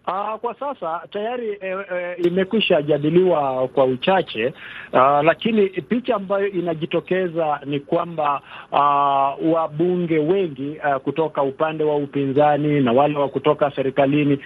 Uh, 0.07 0.37
kwa 0.41 0.55
sasa 0.55 1.01
tayari 1.11 1.53
e, 1.61 1.77
e, 1.95 2.15
imekwisha 2.25 2.83
jadiliwa 2.83 3.69
kwa 3.69 3.85
uchache. 3.85 4.47
Uh, 4.93 5.01
lakini 5.25 5.69
picha 5.69 6.15
ambayo 6.17 6.47
inajitokeza 6.49 7.61
ni 7.65 7.81
kwamba 7.81 8.41
uh, 8.73 9.53
wabunge 9.55 10.19
wengi 10.19 10.77
uh, 10.85 10.97
kutoka 10.97 11.43
upande 11.43 11.85
wa 11.85 11.97
upinzani 11.97 12.81
na 12.81 12.93
wale 12.93 13.19
wa 13.19 13.29
kutoka 13.29 13.71
serikalini 13.71 14.39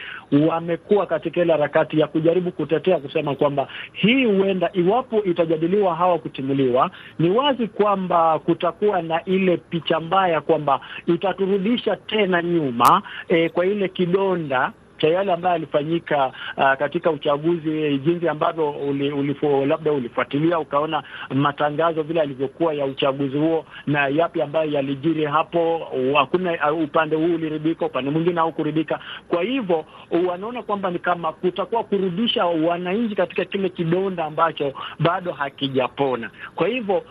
wamekuwa 0.48 1.06
katika 1.06 1.40
ile 1.42 1.52
harakati 1.52 2.00
ya 2.00 2.06
kujaribu 2.06 2.52
kutetea 2.52 2.98
kusema 2.98 3.34
kwamba 3.34 3.68
hii 3.92 4.24
huenda, 4.24 4.70
iwapo 4.72 5.22
itajadiliwa 5.24 5.94
hawa 5.94 6.18
kutimuliwa, 6.18 6.90
ni 7.18 7.30
wazi 7.30 7.66
kwamba 7.68 8.38
kutakuwa 8.38 9.02
na 9.02 9.24
ile 9.24 9.56
picha 9.56 10.00
mbaya 10.00 10.40
kwamba 10.40 10.80
itaturudisha 11.06 11.96
tena 11.96 12.42
nyuma 12.42 13.02
e, 13.28 13.48
kwa 13.48 13.66
ile 13.66 13.88
kidonda 13.88 14.72
cha 14.98 15.08
yale 15.08 15.32
ambayo 15.32 15.54
alifanyika 15.54 16.32
uh, 16.56 16.72
katika 16.74 17.10
uchaguzi, 17.10 17.98
jinsi 17.98 18.28
ambavyo 18.28 18.70
uli, 18.70 19.10
ulifu, 19.12 19.66
labda 19.66 19.92
ulifuatilia 19.92 20.58
ukaona 20.58 21.02
matangazo 21.34 22.02
vile 22.02 22.20
yalivyokuwa 22.20 22.74
ya 22.74 22.84
uchaguzi 22.86 23.38
huo 23.38 23.64
na 23.86 24.08
yapi 24.08 24.42
ambayo 24.42 24.70
yalijiri 24.70 25.24
hapo. 25.24 25.88
Hakuna 26.16 26.72
uh, 26.72 26.82
upande 26.82 27.16
huu 27.16 27.34
uliridhika, 27.34 27.86
upande 27.86 28.10
mwingine 28.10 28.40
haukuridhika. 28.40 28.98
Kwa 29.28 29.42
hivyo 29.42 29.84
wanaona 30.28 30.62
kwamba 30.62 30.90
ni 30.90 30.98
kama 30.98 31.32
kutakuwa 31.32 31.84
kurudisha 31.84 32.46
wananchi 32.46 33.14
katika 33.14 33.44
kile 33.44 33.68
kidonda 33.68 34.24
ambacho 34.24 34.72
bado 35.00 35.32
hakijapona. 35.32 36.30
Kwa 36.54 36.68
hivyo 36.68 37.02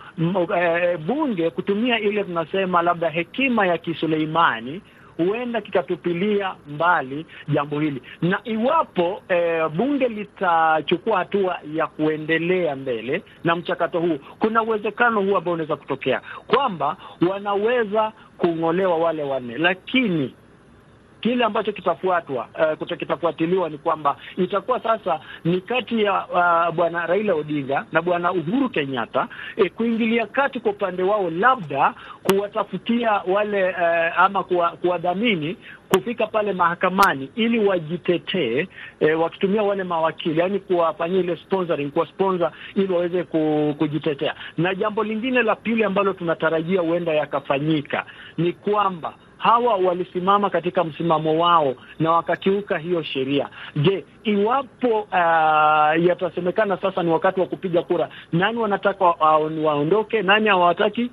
e, 0.58 0.98
bunge 0.98 1.50
kutumia 1.50 2.00
ile 2.00 2.24
tunasema 2.24 2.82
labda 2.82 3.10
hekima 3.10 3.66
ya 3.68 3.78
Kisuleimani 3.78 4.82
huenda 5.18 5.62
kikatupilia 5.62 6.56
mbali 6.68 7.26
jambo 7.48 7.80
hili, 7.80 8.02
na 8.22 8.40
iwapo 8.44 9.22
eh, 9.30 9.70
bunge 9.70 10.08
litachukua 10.08 11.18
hatua 11.18 11.60
ya 11.74 11.88
kuendelea 11.88 12.76
mbele 12.76 13.24
na 13.44 13.56
mchakato 13.56 14.00
huu, 14.00 14.18
kuna 14.40 14.64
uwezekano 14.64 15.22
huu 15.22 15.38
ambao 15.38 15.54
unaweza 15.54 15.76
kutokea 15.76 16.22
kwamba 16.48 16.98
wanaweza 17.30 18.12
kung'olewa 18.38 18.98
wale 18.98 19.24
wanne, 19.24 19.58
lakini 19.58 20.34
kile 21.28 21.44
ambacho 21.46 21.72
kitafuatwa 21.72 22.48
uh, 22.82 22.98
kitafuatiliwa 22.98 23.70
ni 23.70 23.78
kwamba 23.78 24.16
itakuwa 24.38 24.80
sasa 24.80 25.20
ni 25.46 25.62
kati 25.62 26.04
ya 26.04 26.26
uh, 26.28 26.76
bwana 26.76 27.06
Raila 27.06 27.34
Odinga 27.36 27.86
na 27.92 28.02
bwana 28.02 28.32
Uhuru 28.32 28.70
Kenyatta 28.70 29.28
eh, 29.58 29.72
kuingilia 29.72 30.28
kati 30.28 30.60
kwa 30.60 30.72
upande 30.72 31.04
wao, 31.04 31.30
labda 31.30 31.94
kuwatafutia 32.24 33.12
wale 33.12 33.70
uh, 33.70 34.20
ama 34.20 34.44
kuwadhamini 34.82 35.58
kufika 35.90 36.28
pale 36.28 36.54
mahakamani 36.54 37.30
ili 37.36 37.60
wajitetee, 37.68 38.68
eh, 39.00 39.20
wakitumia 39.20 39.64
wale 39.64 39.84
mawakili, 39.84 40.40
yaani 40.40 40.60
kuwafanyia 40.60 41.20
ile 41.20 41.36
sponsoring, 41.38 41.92
kuwa 41.92 42.06
sponsor 42.08 42.52
ili 42.76 42.94
waweze 42.94 43.24
kujitetea. 43.78 44.36
Na 44.58 44.76
jambo 44.76 45.04
lingine 45.04 45.42
la 45.44 45.56
pili 45.56 45.84
ambalo 45.84 46.14
tunatarajia 46.14 46.82
huenda 46.82 47.14
yakafanyika 47.14 48.06
ni 48.38 48.54
kwamba 48.54 49.14
hawa 49.38 49.76
walisimama 49.76 50.50
katika 50.50 50.84
msimamo 50.84 51.40
wao 51.40 51.74
na 52.00 52.12
wakakiuka 52.12 52.78
hiyo 52.78 53.04
sheria. 53.04 53.50
Je, 53.76 54.06
iwapo 54.24 55.00
uh, 55.02 56.06
yatasemekana 56.06 56.78
sasa 56.78 57.04
ni 57.04 57.12
wakati 57.12 57.40
wa 57.40 57.46
kupiga 57.46 57.82
kura, 57.84 58.10
nani 58.34 58.58
wanataka 58.60 59.06
wa, 59.06 59.38
waondoke, 59.64 60.22
nani 60.22 60.50
hawataki? 60.50 61.12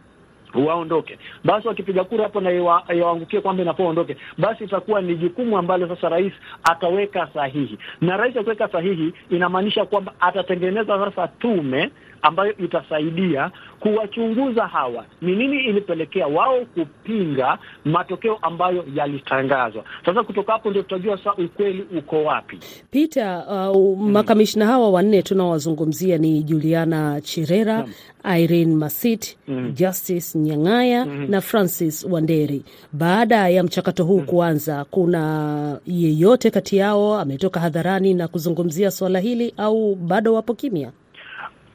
Waondoke. 0.55 1.19
Basi, 1.45 1.69
wakipiga 1.69 2.05
kura 2.05 2.23
hapo 2.25 2.41
na 2.41 2.51
yawaangukie 2.51 3.41
kwamba 3.41 3.63
inafaa 3.63 3.83
waondoke, 3.85 4.17
basi 4.39 4.65
itakuwa 4.65 5.01
ni 5.01 5.15
jukumu 5.17 5.59
ambalo 5.59 5.89
sasa 5.89 6.09
rais 6.09 6.33
ataweka 6.65 7.29
sahihi, 7.35 7.79
na 8.01 8.17
rais 8.17 8.37
akiweka 8.37 8.69
sahihi 8.69 9.13
inamaanisha 9.31 9.85
kwamba 9.85 10.13
atatengeneza 10.21 10.99
sasa 10.99 11.29
tume 11.29 11.91
ambayo 12.25 12.57
itasaidia 12.57 13.51
kuwachunguza 13.81 14.67
hawa 14.67 15.05
ni 15.23 15.37
nini 15.37 15.65
ilipelekea 15.65 16.27
wao 16.27 16.65
kupinga 16.65 17.59
matokeo 17.85 18.37
ambayo 18.43 18.85
yalitangazwa. 18.95 19.85
Sasa 20.07 20.23
kutoka 20.23 20.53
hapo 20.53 20.71
ndio 20.71 20.83
tutajua 20.83 21.17
sasa 21.19 21.35
ukweli 21.35 21.87
uko 21.99 22.25
wapi. 22.25 22.59
Peter, 22.91 23.45
uh, 23.49 23.99
mm. 23.99 24.11
makamishna 24.11 24.67
hawa 24.67 24.91
wanne 24.91 25.23
tunaowazungumzia 25.23 26.19
ni 26.19 26.43
Juliana 26.43 27.21
Cherera 27.21 27.87
mm. 27.87 28.37
Irene 28.39 28.75
Masit 28.75 29.37
mm. 29.49 29.73
Justice 29.75 30.39
Nyang'aya 30.39 31.05
mm. 31.07 31.27
na 31.31 31.41
Francis 31.41 32.05
Wanderi. 32.11 32.63
Baada 32.93 33.49
ya 33.49 33.63
mchakato 33.65 34.05
huu 34.05 34.21
mm. 34.21 34.27
kuanza, 34.27 34.85
kuna 34.85 35.81
yeyote 35.87 36.51
kati 36.51 36.77
yao 36.77 37.19
ametoka 37.21 37.61
hadharani 37.61 38.15
na 38.15 38.29
kuzungumzia 38.29 38.91
swala 38.91 39.19
hili 39.19 39.55
au 39.57 39.95
bado 39.95 40.35
wapo 40.35 40.55
kimya? 40.55 40.93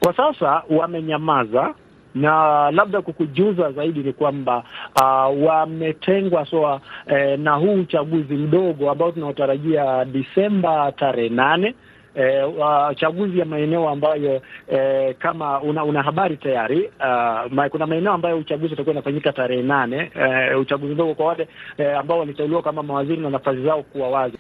Kwa 0.04 0.14
sasa 0.18 0.64
wamenyamaza, 0.70 1.74
na 2.16 2.72
labda 2.72 3.02
kukujuza 3.02 3.72
zaidi 3.72 4.00
ni 4.00 4.14
kwamba 4.14 4.64
uh, 5.02 5.44
wametengwa 5.48 6.46
soa 6.46 6.82
eh, 7.08 7.40
na 7.40 7.54
huu 7.54 7.74
uchaguzi 7.74 8.34
mdogo 8.34 8.92
ambao 8.92 9.12
tunaotarajia 9.12 10.06
Disemba 10.06 10.92
tarehe 10.92 11.30
nane. 11.30 11.76
Eh, 12.16 12.50
uh, 12.58 12.96
chaguzi 12.98 13.40
ya 13.40 13.46
maeneo 13.46 13.90
ambayo 13.90 14.42
eh, 14.68 15.16
kama 15.20 15.62
una, 15.62 15.84
una 15.84 16.04
habari 16.04 16.38
tayari 16.38 16.88
uh, 17.00 17.52
ma, 17.52 17.70
kuna 17.72 17.88
maeneo 17.88 18.14
ambayo 18.14 18.38
uchaguzi 18.38 18.74
utakuwa 18.74 18.92
unafanyika 18.94 19.34
tarehe 19.34 19.62
nane. 19.62 20.12
Eh, 20.16 20.60
uchaguzi 20.60 20.94
mdogo 20.94 21.14
kwa 21.16 21.26
wale 21.26 21.48
eh, 21.78 21.98
ambao 22.00 22.20
waliteuliwa 22.20 22.62
kama 22.62 22.84
mawaziri 22.84 23.22
na 23.22 23.30
nafasi 23.30 23.64
zao 23.64 23.84
kuwa 23.84 24.10
wazi 24.10 24.38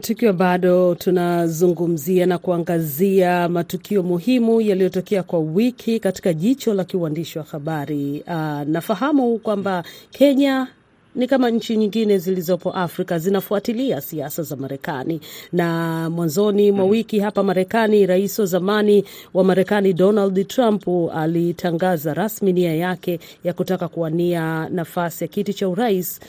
tukiwa 0.00 0.32
bado 0.32 0.94
tunazungumzia 0.94 2.26
na 2.26 2.38
kuangazia 2.38 3.48
matukio 3.48 4.02
muhimu 4.02 4.60
yaliyotokea 4.60 5.22
kwa 5.22 5.38
wiki 5.38 6.00
katika 6.00 6.32
jicho 6.34 6.74
la 6.74 6.84
kiuandishi 6.84 7.38
wa 7.38 7.44
habari. 7.44 8.24
Uh, 8.26 8.32
nafahamu 8.68 9.38
kwamba 9.38 9.84
Kenya 10.10 10.66
ni 11.14 11.26
kama 11.26 11.50
nchi 11.50 11.76
nyingine 11.76 12.18
zilizopo 12.18 12.70
Afrika 12.70 13.18
zinafuatilia 13.18 14.00
siasa 14.00 14.42
za 14.42 14.56
Marekani, 14.56 15.20
na 15.52 16.10
mwanzoni 16.10 16.72
mwa 16.72 16.84
wiki 16.84 17.20
hapa 17.20 17.42
Marekani, 17.42 18.06
rais 18.06 18.38
wa 18.38 18.46
zamani 18.46 19.04
wa 19.34 19.44
Marekani 19.44 19.92
Donald 19.92 20.46
Trump 20.48 20.88
alitangaza 21.14 22.14
rasmi 22.14 22.52
nia 22.52 22.74
yake 22.74 23.20
ya 23.44 23.52
kutaka 23.52 23.88
kuwania 23.88 24.68
nafasi 24.68 25.24
ya 25.24 25.28
kiti 25.28 25.54
cha 25.54 25.68
urais 25.68 26.20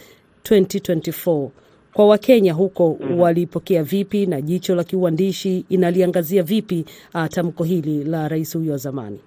2024 0.44 1.50
kwa 1.94 2.08
Wakenya 2.08 2.54
huko 2.54 2.98
-hmm. 3.02 3.20
walipokea 3.20 3.84
vipi 3.84 4.26
na 4.26 4.42
jicho 4.42 4.76
la 4.76 4.84
kiuandishi 4.84 5.66
inaliangazia 5.70 6.44
vipi 6.44 6.86
uh, 7.16 7.26
tamko 7.26 7.64
hili 7.64 8.04
la 8.04 8.28
rais 8.28 8.58
huyo 8.58 8.72
wa 8.72 8.78
zamani? 8.78 9.20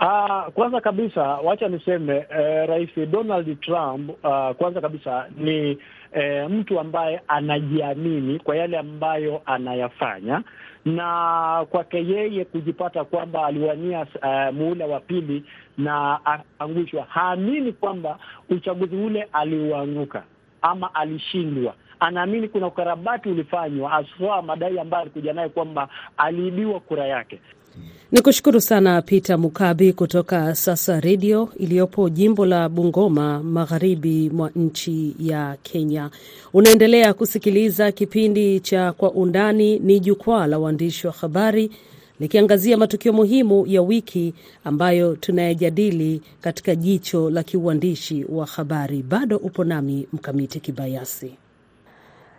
Uh, 0.00 0.52
kwanza 0.54 0.80
kabisa 0.80 1.22
wacha 1.22 1.68
niseme 1.68 2.18
uh, 2.18 2.68
rais 2.68 2.90
Donald 3.10 3.60
Trump 3.60 4.10
uh, 4.10 4.50
kwanza 4.56 4.80
kabisa 4.80 5.26
ni 5.38 5.72
uh, 6.16 6.50
mtu 6.50 6.80
ambaye 6.80 7.20
anajiamini 7.28 8.38
kwa 8.38 8.56
yale 8.56 8.78
ambayo 8.78 9.42
anayafanya 9.46 10.42
na 10.84 11.66
kwake 11.70 12.06
yeye 12.06 12.44
kujipata 12.44 13.04
kwamba 13.04 13.46
aliwania 13.46 14.00
uh, 14.22 14.54
muhula 14.54 14.86
wa 14.86 15.00
pili 15.00 15.44
na 15.78 16.20
akaangushwa, 16.24 17.04
haamini 17.08 17.72
kwamba 17.72 18.18
uchaguzi 18.50 18.96
ule 18.96 19.28
aliuanguka 19.32 20.22
ama 20.62 20.94
alishindwa 20.94 21.74
anaamini 22.00 22.48
kuna 22.48 22.66
ukarabati 22.66 23.28
ulifanywa, 23.28 23.92
aswa 23.92 24.42
madai 24.42 24.78
ambayo 24.78 25.02
alikuja 25.02 25.32
naye 25.32 25.48
kwamba 25.48 25.88
aliibiwa 26.16 26.80
kura 26.80 27.06
yake. 27.06 27.40
Ni 28.12 28.20
kushukuru 28.22 28.60
sana 28.60 29.02
Peter 29.02 29.38
Mukabi 29.38 29.92
kutoka 29.92 30.54
Sasa 30.54 31.00
Redio 31.00 31.48
iliyopo 31.56 32.08
jimbo 32.08 32.46
la 32.46 32.68
Bungoma, 32.68 33.42
magharibi 33.42 34.30
mwa 34.30 34.50
nchi 34.56 35.14
ya 35.18 35.56
Kenya. 35.62 36.10
Unaendelea 36.52 37.14
kusikiliza 37.14 37.92
kipindi 37.92 38.60
cha 38.60 38.92
Kwa 38.92 39.10
Undani, 39.12 39.78
ni 39.78 40.00
jukwaa 40.00 40.46
la 40.46 40.58
waandishi 40.58 41.06
wa 41.06 41.12
habari 41.12 41.70
likiangazia 42.20 42.76
matukio 42.76 43.12
muhimu 43.12 43.66
ya 43.66 43.82
wiki 43.82 44.34
ambayo 44.64 45.16
tunayajadili 45.16 46.22
katika 46.40 46.74
jicho 46.74 47.30
la 47.30 47.42
kiuandishi 47.42 48.26
wa 48.28 48.46
habari. 48.46 49.02
Bado 49.02 49.36
upo 49.36 49.64
nami 49.64 50.06
Mkamiti 50.12 50.60
Kibayasi 50.60 51.34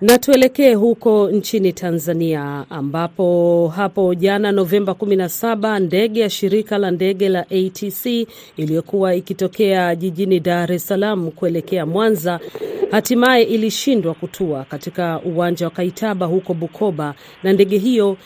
na 0.02 0.18
tuelekee 0.18 0.74
huko 0.74 1.30
nchini 1.32 1.74
Tanzania 1.74 2.66
ambapo 2.70 3.68
hapo 3.76 4.16
jana 4.16 4.52
Novemba 4.52 4.94
17 4.94 5.80
ndege 5.80 6.20
ya 6.20 6.30
shirika 6.30 6.78
la 6.78 6.92
ndege 6.92 7.30
la 7.30 7.40
ATC 7.40 8.28
iliyokuwa 8.58 9.16
ikitokea 9.16 9.96
jijini 9.96 10.40
Dar 10.40 10.72
es 10.72 10.88
Salaam 10.88 11.32
kuelekea 11.32 11.86
Mwanza 11.86 12.40
hatimaye 12.92 13.44
ilishindwa 13.44 14.14
kutua 14.14 14.64
katika 14.64 15.20
uwanja 15.22 15.66
wa 15.66 15.72
Kaitaba 15.72 16.26
huko 16.26 16.54
Bukoba, 16.54 17.16
na 17.44 17.54
ndege 17.54 17.78
hiyo 17.78 18.18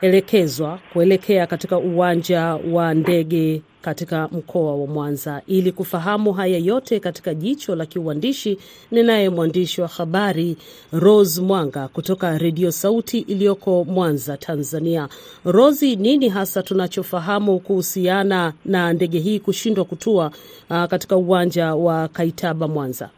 ilielekezwa 0.00 0.78
kuelekea 0.92 1.46
katika 1.46 1.78
uwanja 1.78 2.44
wa 2.72 2.94
ndege 2.94 3.62
katika 3.82 4.28
mkoa 4.32 4.76
wa 4.76 4.86
Mwanza. 4.86 5.42
Ili 5.46 5.72
kufahamu 5.72 6.32
haya 6.32 6.58
yote 6.58 7.00
katika 7.00 7.34
jicho 7.34 7.76
la 7.76 7.86
kiuandishi, 7.86 8.58
ninaye 8.90 9.28
mwandishi 9.30 9.80
wa 9.80 9.88
habari 9.88 10.56
Rose 10.92 11.40
Mwanga 11.40 11.88
kutoka 11.88 12.38
Redio 12.38 12.72
Sauti 12.72 13.18
iliyoko 13.18 13.84
Mwanza, 13.84 14.36
Tanzania. 14.36 15.08
Rosi, 15.44 15.96
nini 15.96 16.28
hasa 16.28 16.62
tunachofahamu 16.62 17.58
kuhusiana 17.60 18.52
na 18.64 18.92
ndege 18.92 19.18
hii 19.18 19.40
kushindwa 19.40 19.84
kutua 19.84 20.30
uh, 20.70 20.84
katika 20.84 21.16
uwanja 21.16 21.74
wa 21.74 22.08
Kaitaba 22.08 22.68
Mwanza? 22.68 23.10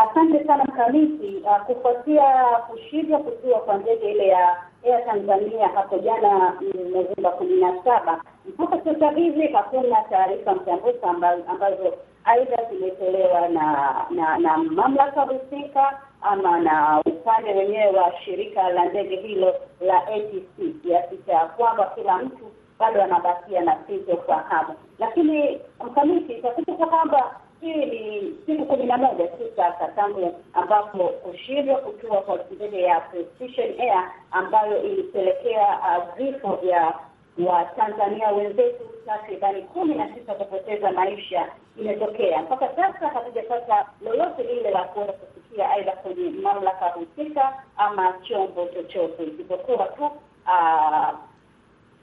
Asante 0.00 0.44
sana 0.46 0.64
Mkamiti. 0.64 1.36
Uh, 1.44 1.60
kufuatia 1.66 2.24
kushindwa 2.70 3.18
kutua 3.18 3.58
kwa 3.60 3.76
ndege 3.78 4.10
ile 4.10 4.26
ya 4.28 4.56
Air 4.84 5.04
Tanzania 5.06 5.68
hapo 5.68 5.98
jana 5.98 6.52
Novemba 6.92 7.30
kumi 7.30 7.60
na 7.60 7.82
saba, 7.84 8.20
mpaka 8.46 8.84
sasa 8.84 9.10
hivi 9.10 9.46
hakuna 9.48 10.02
taarifa 10.02 10.54
mtambuka 10.54 11.08
ambazo 11.48 11.94
aidha 12.24 12.56
zimetolewa 12.70 13.48
na 13.48 13.94
na 14.10 14.38
na 14.38 14.56
mamlaka 14.58 15.20
husika 15.20 16.00
ama 16.22 16.60
na 16.60 17.02
upande 17.06 17.54
wenyewe 17.54 17.86
wa 17.98 18.12
shirika 18.24 18.68
la 18.68 18.84
ndege 18.84 19.16
hilo 19.16 19.54
la 19.80 20.06
ATC, 20.06 20.82
kiasi 20.82 21.16
cha 21.26 21.38
kwamba 21.38 21.92
kila 21.94 22.18
mtu 22.18 22.44
bado 22.78 23.02
anabakia 23.02 23.60
na 23.60 23.76
sito 23.86 24.16
kwa 24.16 24.36
hamu, 24.36 24.74
Lakini 24.98 25.60
Mkamiti, 25.86 26.32
itakumbuka 26.32 26.86
kwamba 26.86 27.36
hii 27.60 27.74
ni 27.74 28.34
siku 28.46 28.66
kumi 28.66 28.84
na 28.84 28.96
moja 28.98 29.26
tu 29.26 29.42
sasa 29.56 29.88
tangu 29.88 30.34
ambapo 30.54 30.98
kushindwa 31.08 31.76
kutua 31.78 32.20
kwa 32.20 32.38
ndege 32.50 32.80
ya 32.82 33.00
Precision 33.00 33.80
Air 33.80 34.10
ambayo 34.30 34.82
ilipelekea 34.82 35.78
vifo 36.16 36.48
uh, 36.48 36.60
vya 36.60 36.94
Watanzania 37.46 38.28
wenzetu 38.28 38.84
takribani 39.06 39.62
kumi 39.62 39.94
na 39.94 40.14
sita 40.14 40.34
kupoteza 40.34 40.92
maisha 40.92 41.46
imetokea. 41.80 42.42
Mpaka 42.42 42.68
sasa 42.76 43.08
hatujapata 43.08 43.86
lolote 44.04 44.42
lile 44.42 44.70
la 44.70 44.84
kuweza 44.84 45.12
kufikia 45.12 45.70
aidha 45.70 45.92
kwenye 45.92 46.30
mamlaka 46.30 46.86
husika 46.86 47.62
ama 47.76 48.14
chombo 48.22 48.66
chochote, 48.66 49.24
isipokuwa 49.24 49.86
tu 49.86 50.10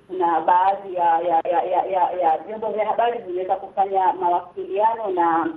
kuna 0.07 0.41
baadhi 0.41 0.93
ya 0.95 1.19
ya 1.19 1.41
ya 1.51 1.83
ya 1.85 2.11
ya 2.11 2.37
vyombo 2.37 2.71
vya 2.71 2.85
habari 2.87 3.19
vimeweza 3.19 3.55
kufanya 3.55 4.13
mawasiliano 4.13 5.07
na 5.11 5.49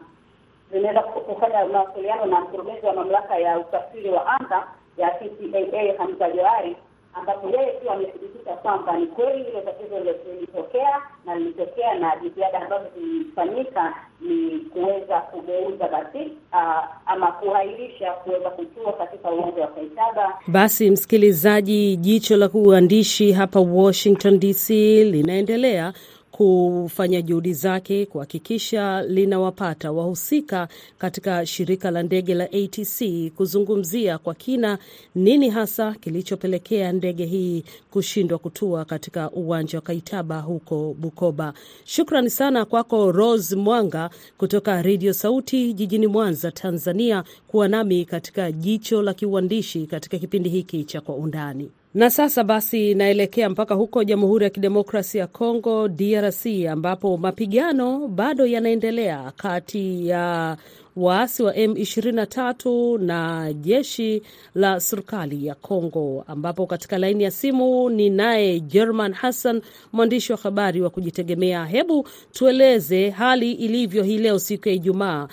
vimeweza 0.71 1.03
kufanya 1.03 1.65
mawasiliano 1.65 2.27
na 2.27 2.41
mkurugenzi 2.41 2.87
wa 2.87 2.93
mamlaka 2.93 3.39
ya 3.39 3.59
usafiri 3.59 4.11
wa 4.11 4.27
anga 4.27 4.67
ya 4.97 5.11
TCAA 5.11 5.99
Hamza 5.99 6.31
Johari, 6.31 6.77
ambapo 7.19 7.49
yeye 7.49 7.71
pia 7.73 7.93
amethibitisha 7.93 8.53
kwamba 8.63 8.97
ni 8.99 9.07
kweli 9.07 9.45
hilo 9.45 9.61
tatizo 9.61 9.99
lilitokea 10.33 11.03
na 11.27 11.35
lilitokea, 11.35 11.95
na 11.95 12.17
jitihada 12.23 12.61
ambazo 12.63 12.85
zilifanyika 12.99 13.95
ni 14.21 14.59
kuweza 14.59 15.21
kugeuza 15.21 15.89
basi 15.89 16.19
uh, 16.53 16.85
ama 17.07 17.33
kuhairisha 17.33 18.13
kuweza 18.13 18.51
kutua 18.51 18.93
katika 18.93 19.31
uwanja 19.31 19.61
wa 19.63 19.69
Kaitaba. 19.69 20.39
Basi 20.47 20.91
msikilizaji, 20.91 21.97
jicho 21.97 22.37
la 22.37 22.51
uandishi 22.55 23.33
hapa 23.33 23.61
Washington 23.61 24.39
DC 24.41 24.71
linaendelea 25.05 25.93
kufanya 26.37 27.23
juhudi 27.23 27.53
zake 27.55 28.07
kuhakikisha 28.07 29.03
linawapata 29.03 29.93
wahusika 29.93 30.69
katika 30.99 31.47
shirika 31.47 31.91
la 31.91 32.03
ndege 32.03 32.35
la 32.35 32.45
ATC 32.45 33.05
kuzungumzia 33.37 34.19
kwa 34.19 34.35
kina 34.35 34.79
nini 35.15 35.51
hasa 35.51 35.93
kilichopelekea 35.95 36.93
ndege 36.93 37.25
hii 37.25 37.65
kushindwa 37.91 38.39
kutua 38.39 38.85
katika 38.85 39.31
uwanja 39.31 39.79
wa 39.79 39.83
Kaitaba 39.83 40.41
huko 40.41 40.95
Bukoba. 40.99 41.53
Shukrani 41.85 42.31
sana 42.31 42.65
kwako 42.65 43.13
Rose 43.13 43.57
Mwanga 43.57 44.11
kutoka 44.39 44.83
Redio 44.83 45.13
Sauti 45.13 45.73
jijini 45.73 46.07
Mwanza, 46.07 46.51
Tanzania, 46.53 47.25
kuwa 47.49 47.69
nami 47.69 48.05
katika 48.05 48.53
jicho 48.53 49.03
la 49.03 49.15
kiuandishi 49.15 49.87
katika 49.87 50.19
kipindi 50.19 50.49
hiki 50.49 50.85
cha 50.85 51.01
Kwa 51.01 51.15
Undani. 51.15 51.71
Na 51.97 52.11
sasa 52.11 52.45
basi 52.45 52.95
naelekea 52.95 53.49
mpaka 53.51 53.75
huko 53.75 54.05
Jamhuri 54.05 54.45
ya 54.45 54.51
Kidemokrasia 54.51 55.21
ya 55.21 55.27
Kongo, 55.27 55.89
DRC, 55.89 56.47
ambapo 56.71 57.17
mapigano 57.17 58.09
bado 58.09 58.47
yanaendelea 58.47 59.33
kati 59.37 60.09
ya 60.09 60.57
waasi 60.97 61.43
wa 61.43 61.53
M23 61.53 62.99
na 63.03 63.53
jeshi 63.53 64.23
la 64.55 64.81
serikali 64.81 65.47
ya 65.47 65.55
Kongo, 65.55 66.25
ambapo 66.27 66.67
katika 66.67 66.99
laini 66.99 67.25
ya 67.25 67.31
simu 67.31 67.91
ni 67.91 68.11
naye 68.11 68.61
German 68.61 69.13
Hassan, 69.13 69.63
mwandishi 69.93 70.33
wa 70.33 70.39
habari 70.39 70.81
wa 70.81 70.91
kujitegemea. 70.91 71.65
Hebu 71.65 72.09
tueleze 72.33 73.11
hali 73.11 73.53
ilivyo 73.53 74.03
hii 74.03 74.19
leo 74.19 74.39
siku 74.39 74.69
ya 74.69 74.75
Ijumaa 74.75 75.29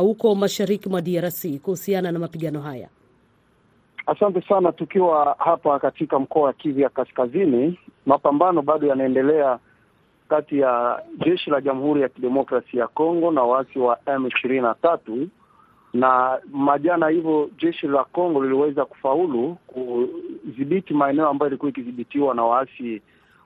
huko 0.00 0.32
uh, 0.32 0.38
mashariki 0.38 0.88
mwa 0.88 1.00
DRC 1.02 1.46
kuhusiana 1.62 2.12
na 2.12 2.18
mapigano 2.18 2.60
haya. 2.60 2.88
Asante 4.06 4.42
sana. 4.48 4.72
Tukiwa 4.72 5.36
hapa 5.38 5.78
katika 5.78 6.18
mkoa 6.18 6.42
wa 6.42 6.52
Kivu 6.52 6.80
ya 6.80 6.88
Kaskazini, 6.88 7.78
mapambano 8.06 8.62
bado 8.62 8.86
yanaendelea 8.86 9.58
kati 10.28 10.58
ya 10.58 11.02
jeshi 11.26 11.50
la 11.50 11.60
Jamhuri 11.60 12.02
ya 12.02 12.08
Kidemokrasia 12.08 12.80
ya 12.80 12.88
Kongo 12.88 13.30
na 13.30 13.42
waasi 13.42 13.78
wa 13.78 13.98
M 14.06 14.26
ishirini 14.26 14.60
na 14.60 14.74
tatu 14.74 15.28
na 15.94 16.38
majana 16.52 17.08
hivyo 17.08 17.50
jeshi 17.58 17.86
la 17.86 18.04
Kongo 18.04 18.42
liliweza 18.42 18.84
kufaulu 18.84 19.56
kudhibiti 19.66 20.94
maeneo 20.94 21.28
ambayo 21.28 21.48
ilikuwa 21.50 21.70
ikidhibitiwa 21.70 22.34
na 22.34 22.42
waasi 22.44 23.02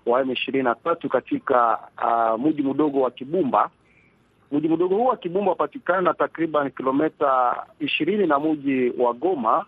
wa 0.07 0.21
M 0.21 0.31
ishirini 0.31 0.65
na 0.65 0.75
tatu 0.75 1.09
katika 1.09 1.79
uh, 2.05 2.41
mji 2.47 2.63
mdogo 2.63 3.01
wa 3.01 3.11
Kibumba. 3.11 3.71
Mji 4.53 4.69
mdogo 4.69 4.97
huu 4.97 5.05
wa 5.07 5.17
Kibumba 5.17 5.51
wapatikana 5.51 6.15
takriban 6.15 6.71
kilomita 6.71 7.57
ishirini 7.81 8.27
na 8.27 8.39
mji 8.41 8.93
wa 8.99 9.13
Goma, 9.15 9.65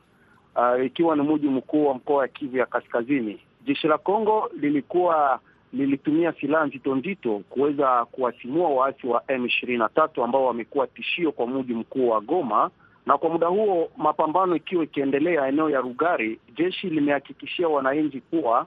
uh, 0.57 0.85
ikiwa 0.87 1.17
ni 1.17 1.23
mji 1.23 1.47
mkuu 1.49 1.87
wa 1.87 1.95
mkoa 1.95 2.17
wa 2.17 2.29
Kivu 2.29 2.57
ya 2.57 2.67
Kaskazini. 2.67 3.41
Jeshi 3.67 3.87
la 3.87 3.99
Kongo 3.99 4.51
lilikuwa 4.61 5.41
lilitumia 5.73 6.33
silaha 6.33 6.67
nzito 6.67 6.95
nzito 6.97 7.43
kuweza 7.51 8.05
kuwasimua 8.05 8.69
waasi 8.69 9.07
wa 9.07 9.23
M 9.29 9.47
ishirini 9.47 9.79
na 9.79 9.89
tatu 9.89 10.25
ambao 10.25 10.45
wamekuwa 10.47 10.87
tishio 10.87 11.33
kwa 11.33 11.47
mji 11.47 11.75
mkuu 11.75 12.09
wa 12.09 12.21
Goma, 12.21 12.71
na 13.07 13.19
kwa 13.19 13.31
muda 13.31 13.47
huo 13.47 13.91
mapambano 13.97 14.57
ikiwa 14.57 14.85
ikiendelea 14.85 15.49
eneo 15.49 15.71
ya 15.71 15.81
Rugari, 15.81 16.39
jeshi 16.57 16.87
limehakikishia 16.91 17.69
wananchi 17.69 18.21
kuwa 18.21 18.67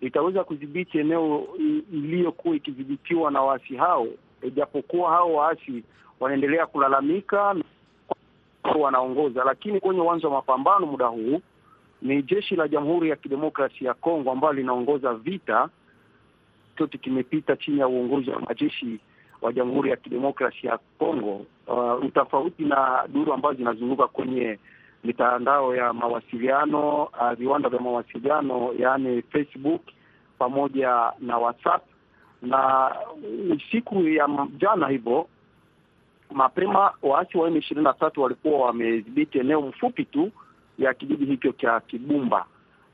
litaweza 0.00 0.44
kudhibiti 0.44 0.98
eneo 0.98 1.46
iliyokuwa 1.92 2.56
ikidhibitiwa 2.56 3.30
na 3.30 3.42
waasi 3.42 3.76
hao, 3.76 4.06
ijapokuwa 4.42 5.10
hao 5.10 5.34
waasi 5.34 5.82
wanaendelea 6.20 6.66
kulalamika 6.66 7.54
wanaongoza, 8.80 9.44
lakini 9.44 9.80
kwenye 9.80 10.00
uwanja 10.00 10.28
wa 10.28 10.34
mapambano 10.34 10.86
muda 10.86 11.06
huu 11.06 11.40
ni 12.02 12.22
jeshi 12.22 12.56
la 12.56 12.68
Jamhuri 12.68 13.10
ya 13.10 13.16
Kidemokrasia 13.16 13.88
ya 13.88 13.94
Kongo 13.94 14.30
ambalo 14.32 14.52
linaongoza 14.52 15.14
vita 15.14 15.68
chote 16.78 16.98
kimepita 16.98 17.56
chini 17.56 17.78
ya 17.80 17.88
uongozi 17.88 18.30
wa 18.30 18.40
majeshi 18.40 19.00
wa 19.42 19.52
Jamhuri 19.52 19.90
ya 19.90 19.96
Kidemokrasia 19.96 20.70
ya 20.70 20.78
Kongo. 20.98 21.46
Uh, 21.66 22.04
utofauti 22.04 22.62
na 22.64 23.04
duru 23.08 23.32
ambazo 23.32 23.54
zinazunguka 23.56 24.06
kwenye 24.08 24.58
mitandao 25.04 25.76
ya 25.76 25.92
mawasiliano 25.92 27.02
uh, 27.04 27.32
viwanda 27.38 27.68
vya 27.68 27.80
mawasiliano 27.80 28.74
yaani 28.78 29.22
Facebook 29.22 29.82
pamoja 30.38 31.12
na 31.20 31.38
WhatsApp. 31.38 31.82
Na 32.42 32.90
siku 33.70 34.02
ya 34.08 34.28
jana 34.58 34.88
hivyo 34.88 35.26
mapema 36.30 36.92
waasi 37.02 37.38
wa 37.38 37.48
M 37.48 37.56
ishirini 37.56 37.84
na 37.84 37.92
tatu 37.92 38.22
walikuwa 38.22 38.66
wamedhibiti 38.66 39.38
eneo 39.38 39.60
mfupi 39.62 40.04
tu 40.04 40.30
ya 40.78 40.94
kijiji 40.94 41.24
hicho 41.24 41.52
cha 41.52 41.80
Kibumba 41.80 42.46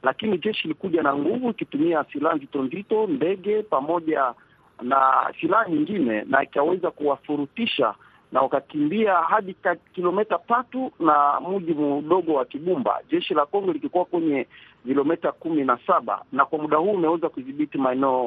lakini 0.02 0.38
jeshi 0.38 0.64
ilikuja 0.64 1.02
na 1.02 1.16
nguvu 1.16 1.50
ikitumia 1.50 2.04
silaha 2.12 2.36
nzito 2.36 2.62
nzito, 2.62 3.06
ndege 3.06 3.62
pamoja 3.62 4.34
na 4.82 5.30
silaha 5.40 5.68
nyingine, 5.70 6.22
na 6.24 6.42
ikaweza 6.42 6.90
kuwafurutisha 6.90 7.94
na 8.32 8.40
wakakimbia 8.40 9.14
hadi 9.14 9.56
kilomita 9.94 10.38
tatu 10.38 10.92
na 11.00 11.40
mji 11.40 11.74
mdogo 11.74 12.34
wa 12.34 12.44
Kibumba. 12.44 13.00
Jeshi 13.10 13.34
la 13.34 13.46
Kongo 13.46 13.72
likikuwa 13.72 14.04
kwenye 14.04 14.46
kilomita 14.86 15.32
kumi 15.32 15.64
na 15.64 15.78
saba 15.86 16.22
na 16.32 16.44
kwa 16.44 16.58
muda 16.58 16.76
huu 16.76 16.90
umeweza 16.90 17.28
kudhibiti 17.28 17.78
maeneo 17.78 18.24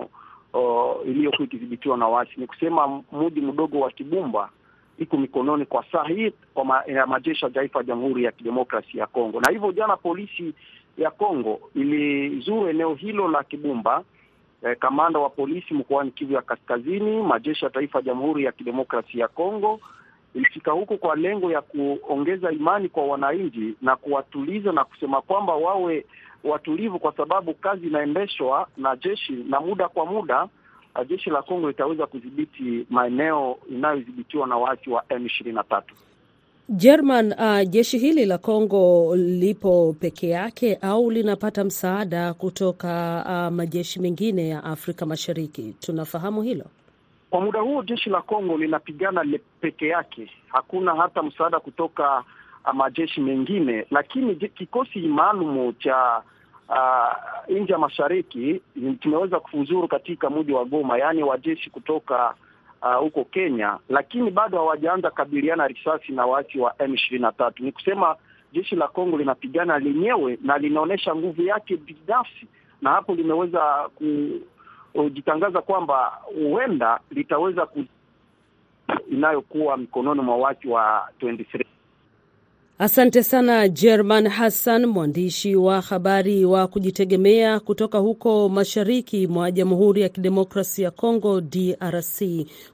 uh, 0.54 1.08
iliyokuwa 1.08 1.44
ikidhibitiwa 1.44 1.98
na 1.98 2.08
waasi. 2.08 2.32
Ni 2.38 2.48
kusema 2.48 3.02
mji 3.12 3.42
mdogo 3.42 3.80
wa 3.80 3.92
Kibumba 3.92 4.50
iko 5.00 5.18
mikononi 5.18 5.66
kwa 5.66 5.86
saa 5.92 6.04
hii 6.04 6.32
kwa 6.54 6.66
ma, 6.66 6.84
ya 6.88 7.06
majeshi 7.08 7.46
ya 7.46 7.52
taifa 7.52 7.80
ya 7.80 7.84
Jamhuri 7.86 8.24
ya 8.24 8.32
Kidemokrasia 8.32 9.02
ya 9.02 9.08
Kongo, 9.08 9.42
na 9.42 9.52
hivyo 9.52 9.72
jana 9.72 9.98
polisi 9.98 10.54
ya 10.98 11.12
Kongo 11.12 11.60
ilizuru 11.76 12.70
eneo 12.70 12.94
hilo 12.96 13.28
la 13.28 13.44
Kibumba. 13.44 14.04
Eh, 14.64 14.78
kamanda 14.80 15.20
wa 15.20 15.30
polisi 15.30 15.74
mkoani 15.74 16.12
Kivu 16.12 16.34
ya 16.34 16.42
Kaskazini, 16.42 17.22
majeshi 17.24 17.66
ya 17.66 17.72
taifa 17.72 18.00
ya 18.00 18.04
Jamhuri 18.06 18.44
ya 18.44 18.52
Kidemokrasia 18.52 19.22
ya 19.22 19.28
Kongo 19.28 19.80
ilifika 20.36 20.72
huko 20.72 20.98
kwa 20.98 21.16
lengo 21.16 21.52
ya 21.52 21.62
kuongeza 21.62 22.52
imani 22.52 22.90
kwa 22.90 23.06
wananchi 23.06 23.74
na 23.82 23.96
kuwatuliza 23.96 24.72
na 24.72 24.84
kusema 24.86 25.22
kwamba 25.22 25.56
wawe 25.56 26.06
watulivu, 26.44 27.00
kwa 27.00 27.14
sababu 27.18 27.54
kazi 27.54 27.88
inaendeshwa 27.88 28.68
na 28.78 28.96
jeshi 28.96 29.32
na 29.34 29.60
muda 29.60 29.88
kwa 29.90 30.06
muda 30.06 30.48
jeshi 31.04 31.30
la 31.30 31.42
Kongo 31.42 31.68
litaweza 31.68 32.08
kudhibiti 32.08 32.86
maeneo 32.90 33.58
inayodhibitiwa 33.72 34.48
na 34.48 34.58
waasi 34.58 34.90
wa 34.90 35.04
M 35.10 35.26
ishirini 35.26 35.56
na 35.56 35.64
tatu. 35.64 35.96
German, 36.70 37.34
uh, 37.34 37.62
jeshi 37.70 37.98
hili 37.98 38.26
la 38.26 38.38
Kongo 38.38 39.16
lipo 39.16 39.96
peke 40.00 40.30
yake 40.30 40.76
au 40.82 41.12
linapata 41.12 41.64
msaada 41.64 42.34
kutoka 42.34 43.24
uh, 43.28 43.54
majeshi 43.56 44.00
mengine 44.00 44.50
ya 44.50 44.64
Afrika 44.64 45.06
Mashariki? 45.06 45.76
Tunafahamu 45.80 46.42
hilo. 46.42 46.66
Kwa 47.30 47.42
muda 47.42 47.60
huu 47.60 47.84
jeshi 47.84 48.10
la 48.10 48.22
Kongo 48.22 48.58
linapigana 48.58 49.26
peke 49.62 49.88
yake, 49.88 50.30
hakuna 50.48 50.96
hata 50.96 51.24
msaada 51.24 51.60
kutoka 51.60 52.24
uh, 52.68 52.74
majeshi 52.74 53.22
mengine, 53.22 53.86
lakini 53.92 54.36
kikosi 54.36 55.00
maalumu 55.00 55.74
cha 55.74 56.22
uh, 56.70 57.14
nje 57.50 57.74
ya 57.74 57.80
mashariki 57.80 58.62
tumeweza 59.00 59.40
kufuzuru 59.40 59.88
katika 59.88 60.30
mji 60.30 60.52
wa 60.52 60.66
Goma, 60.66 60.98
yaani 60.98 61.24
wajeshi 61.24 61.70
kutoka 61.70 62.36
huko 63.00 63.22
uh, 63.22 63.28
Kenya, 63.32 63.78
lakini 63.90 64.32
bado 64.32 64.58
hawajaanza 64.58 65.12
kabiliana 65.12 65.68
risasi 65.68 66.12
na 66.12 66.26
waasi 66.26 66.60
wa 66.60 66.76
M 66.80 66.94
ishirini 66.94 67.22
na 67.22 67.32
tatu. 67.32 67.64
Ni 67.64 67.72
kusema 67.72 68.16
jeshi 68.54 68.76
la 68.76 68.88
Kongo 68.88 69.18
linapigana 69.18 69.80
lenyewe 69.80 70.38
na 70.42 70.58
linaonyesha 70.58 71.16
nguvu 71.16 71.42
yake 71.42 71.78
binafsi, 71.78 72.48
na 72.82 72.90
hapo 72.90 73.16
limeweza 73.16 73.90
kujitangaza 74.94 75.62
kwamba 75.62 76.18
huenda 76.36 77.00
litaweza 77.12 77.66
ku 77.66 77.84
inayokuwa 79.12 79.78
mikononi 79.78 80.22
mwa 80.22 80.38
waasi 80.38 80.68
wa 80.68 81.10
23. 81.22 81.66
Asante 82.80 83.24
sana 83.24 83.68
German 83.70 84.28
Hassan, 84.28 84.86
mwandishi 84.86 85.56
wa 85.56 85.82
habari 85.82 86.46
wa 86.46 86.68
kujitegemea 86.68 87.60
kutoka 87.60 87.98
huko 87.98 88.50
mashariki 88.50 89.28
mwa 89.28 89.52
Jamhuri 89.52 90.02
ya 90.02 90.10
Kidemokrasia 90.10 90.86
ya 90.86 90.92
Kongo, 90.92 91.42
DRC, 91.42 92.22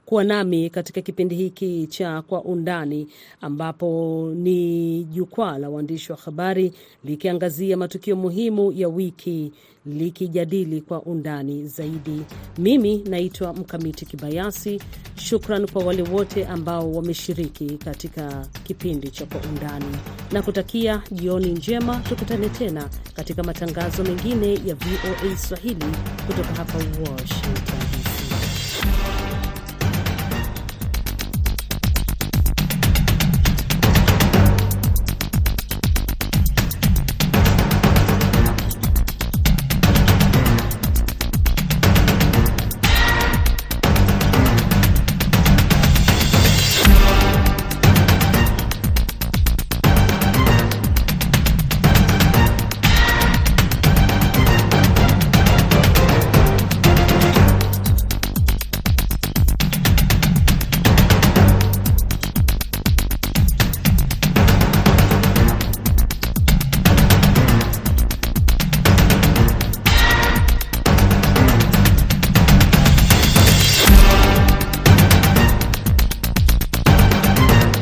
kuwa 0.05 0.23
nami 0.23 0.69
katika 0.69 1.01
kipindi 1.01 1.35
hiki 1.35 1.87
cha 1.87 2.21
Kwa 2.21 2.41
Undani, 2.43 3.07
ambapo 3.41 3.87
ni 4.35 5.03
jukwaa 5.03 5.57
la 5.57 5.69
waandishi 5.69 6.11
wa 6.11 6.17
habari 6.17 6.73
likiangazia 7.03 7.77
matukio 7.77 8.15
muhimu 8.15 8.71
ya 8.71 8.87
wiki 8.87 9.51
likijadili 9.85 10.81
kwa 10.81 11.01
undani 11.01 11.67
zaidi. 11.67 12.21
Mimi 12.57 12.97
naitwa 12.97 13.53
Mkamiti 13.53 14.05
Kibayasi. 14.05 14.81
Shukran 15.15 15.67
kwa 15.67 15.83
wale 15.85 16.01
wote 16.03 16.45
ambao 16.45 16.91
wameshiriki 16.91 17.65
katika 17.77 18.47
kipindi 18.63 19.09
cha 19.11 19.25
Kwa 19.25 19.41
Undani 19.49 19.97
na 20.31 20.41
kutakia 20.41 21.01
jioni 21.11 21.51
njema. 21.51 21.95
Tukutane 22.09 22.49
tena 22.49 22.89
katika 23.15 23.43
matangazo 23.43 24.03
mengine 24.03 24.53
ya 24.53 24.75
VOA 24.75 25.37
Swahili 25.37 25.85
kutoka 26.27 26.53
hapa 26.53 26.77
Washington. 26.77 28.10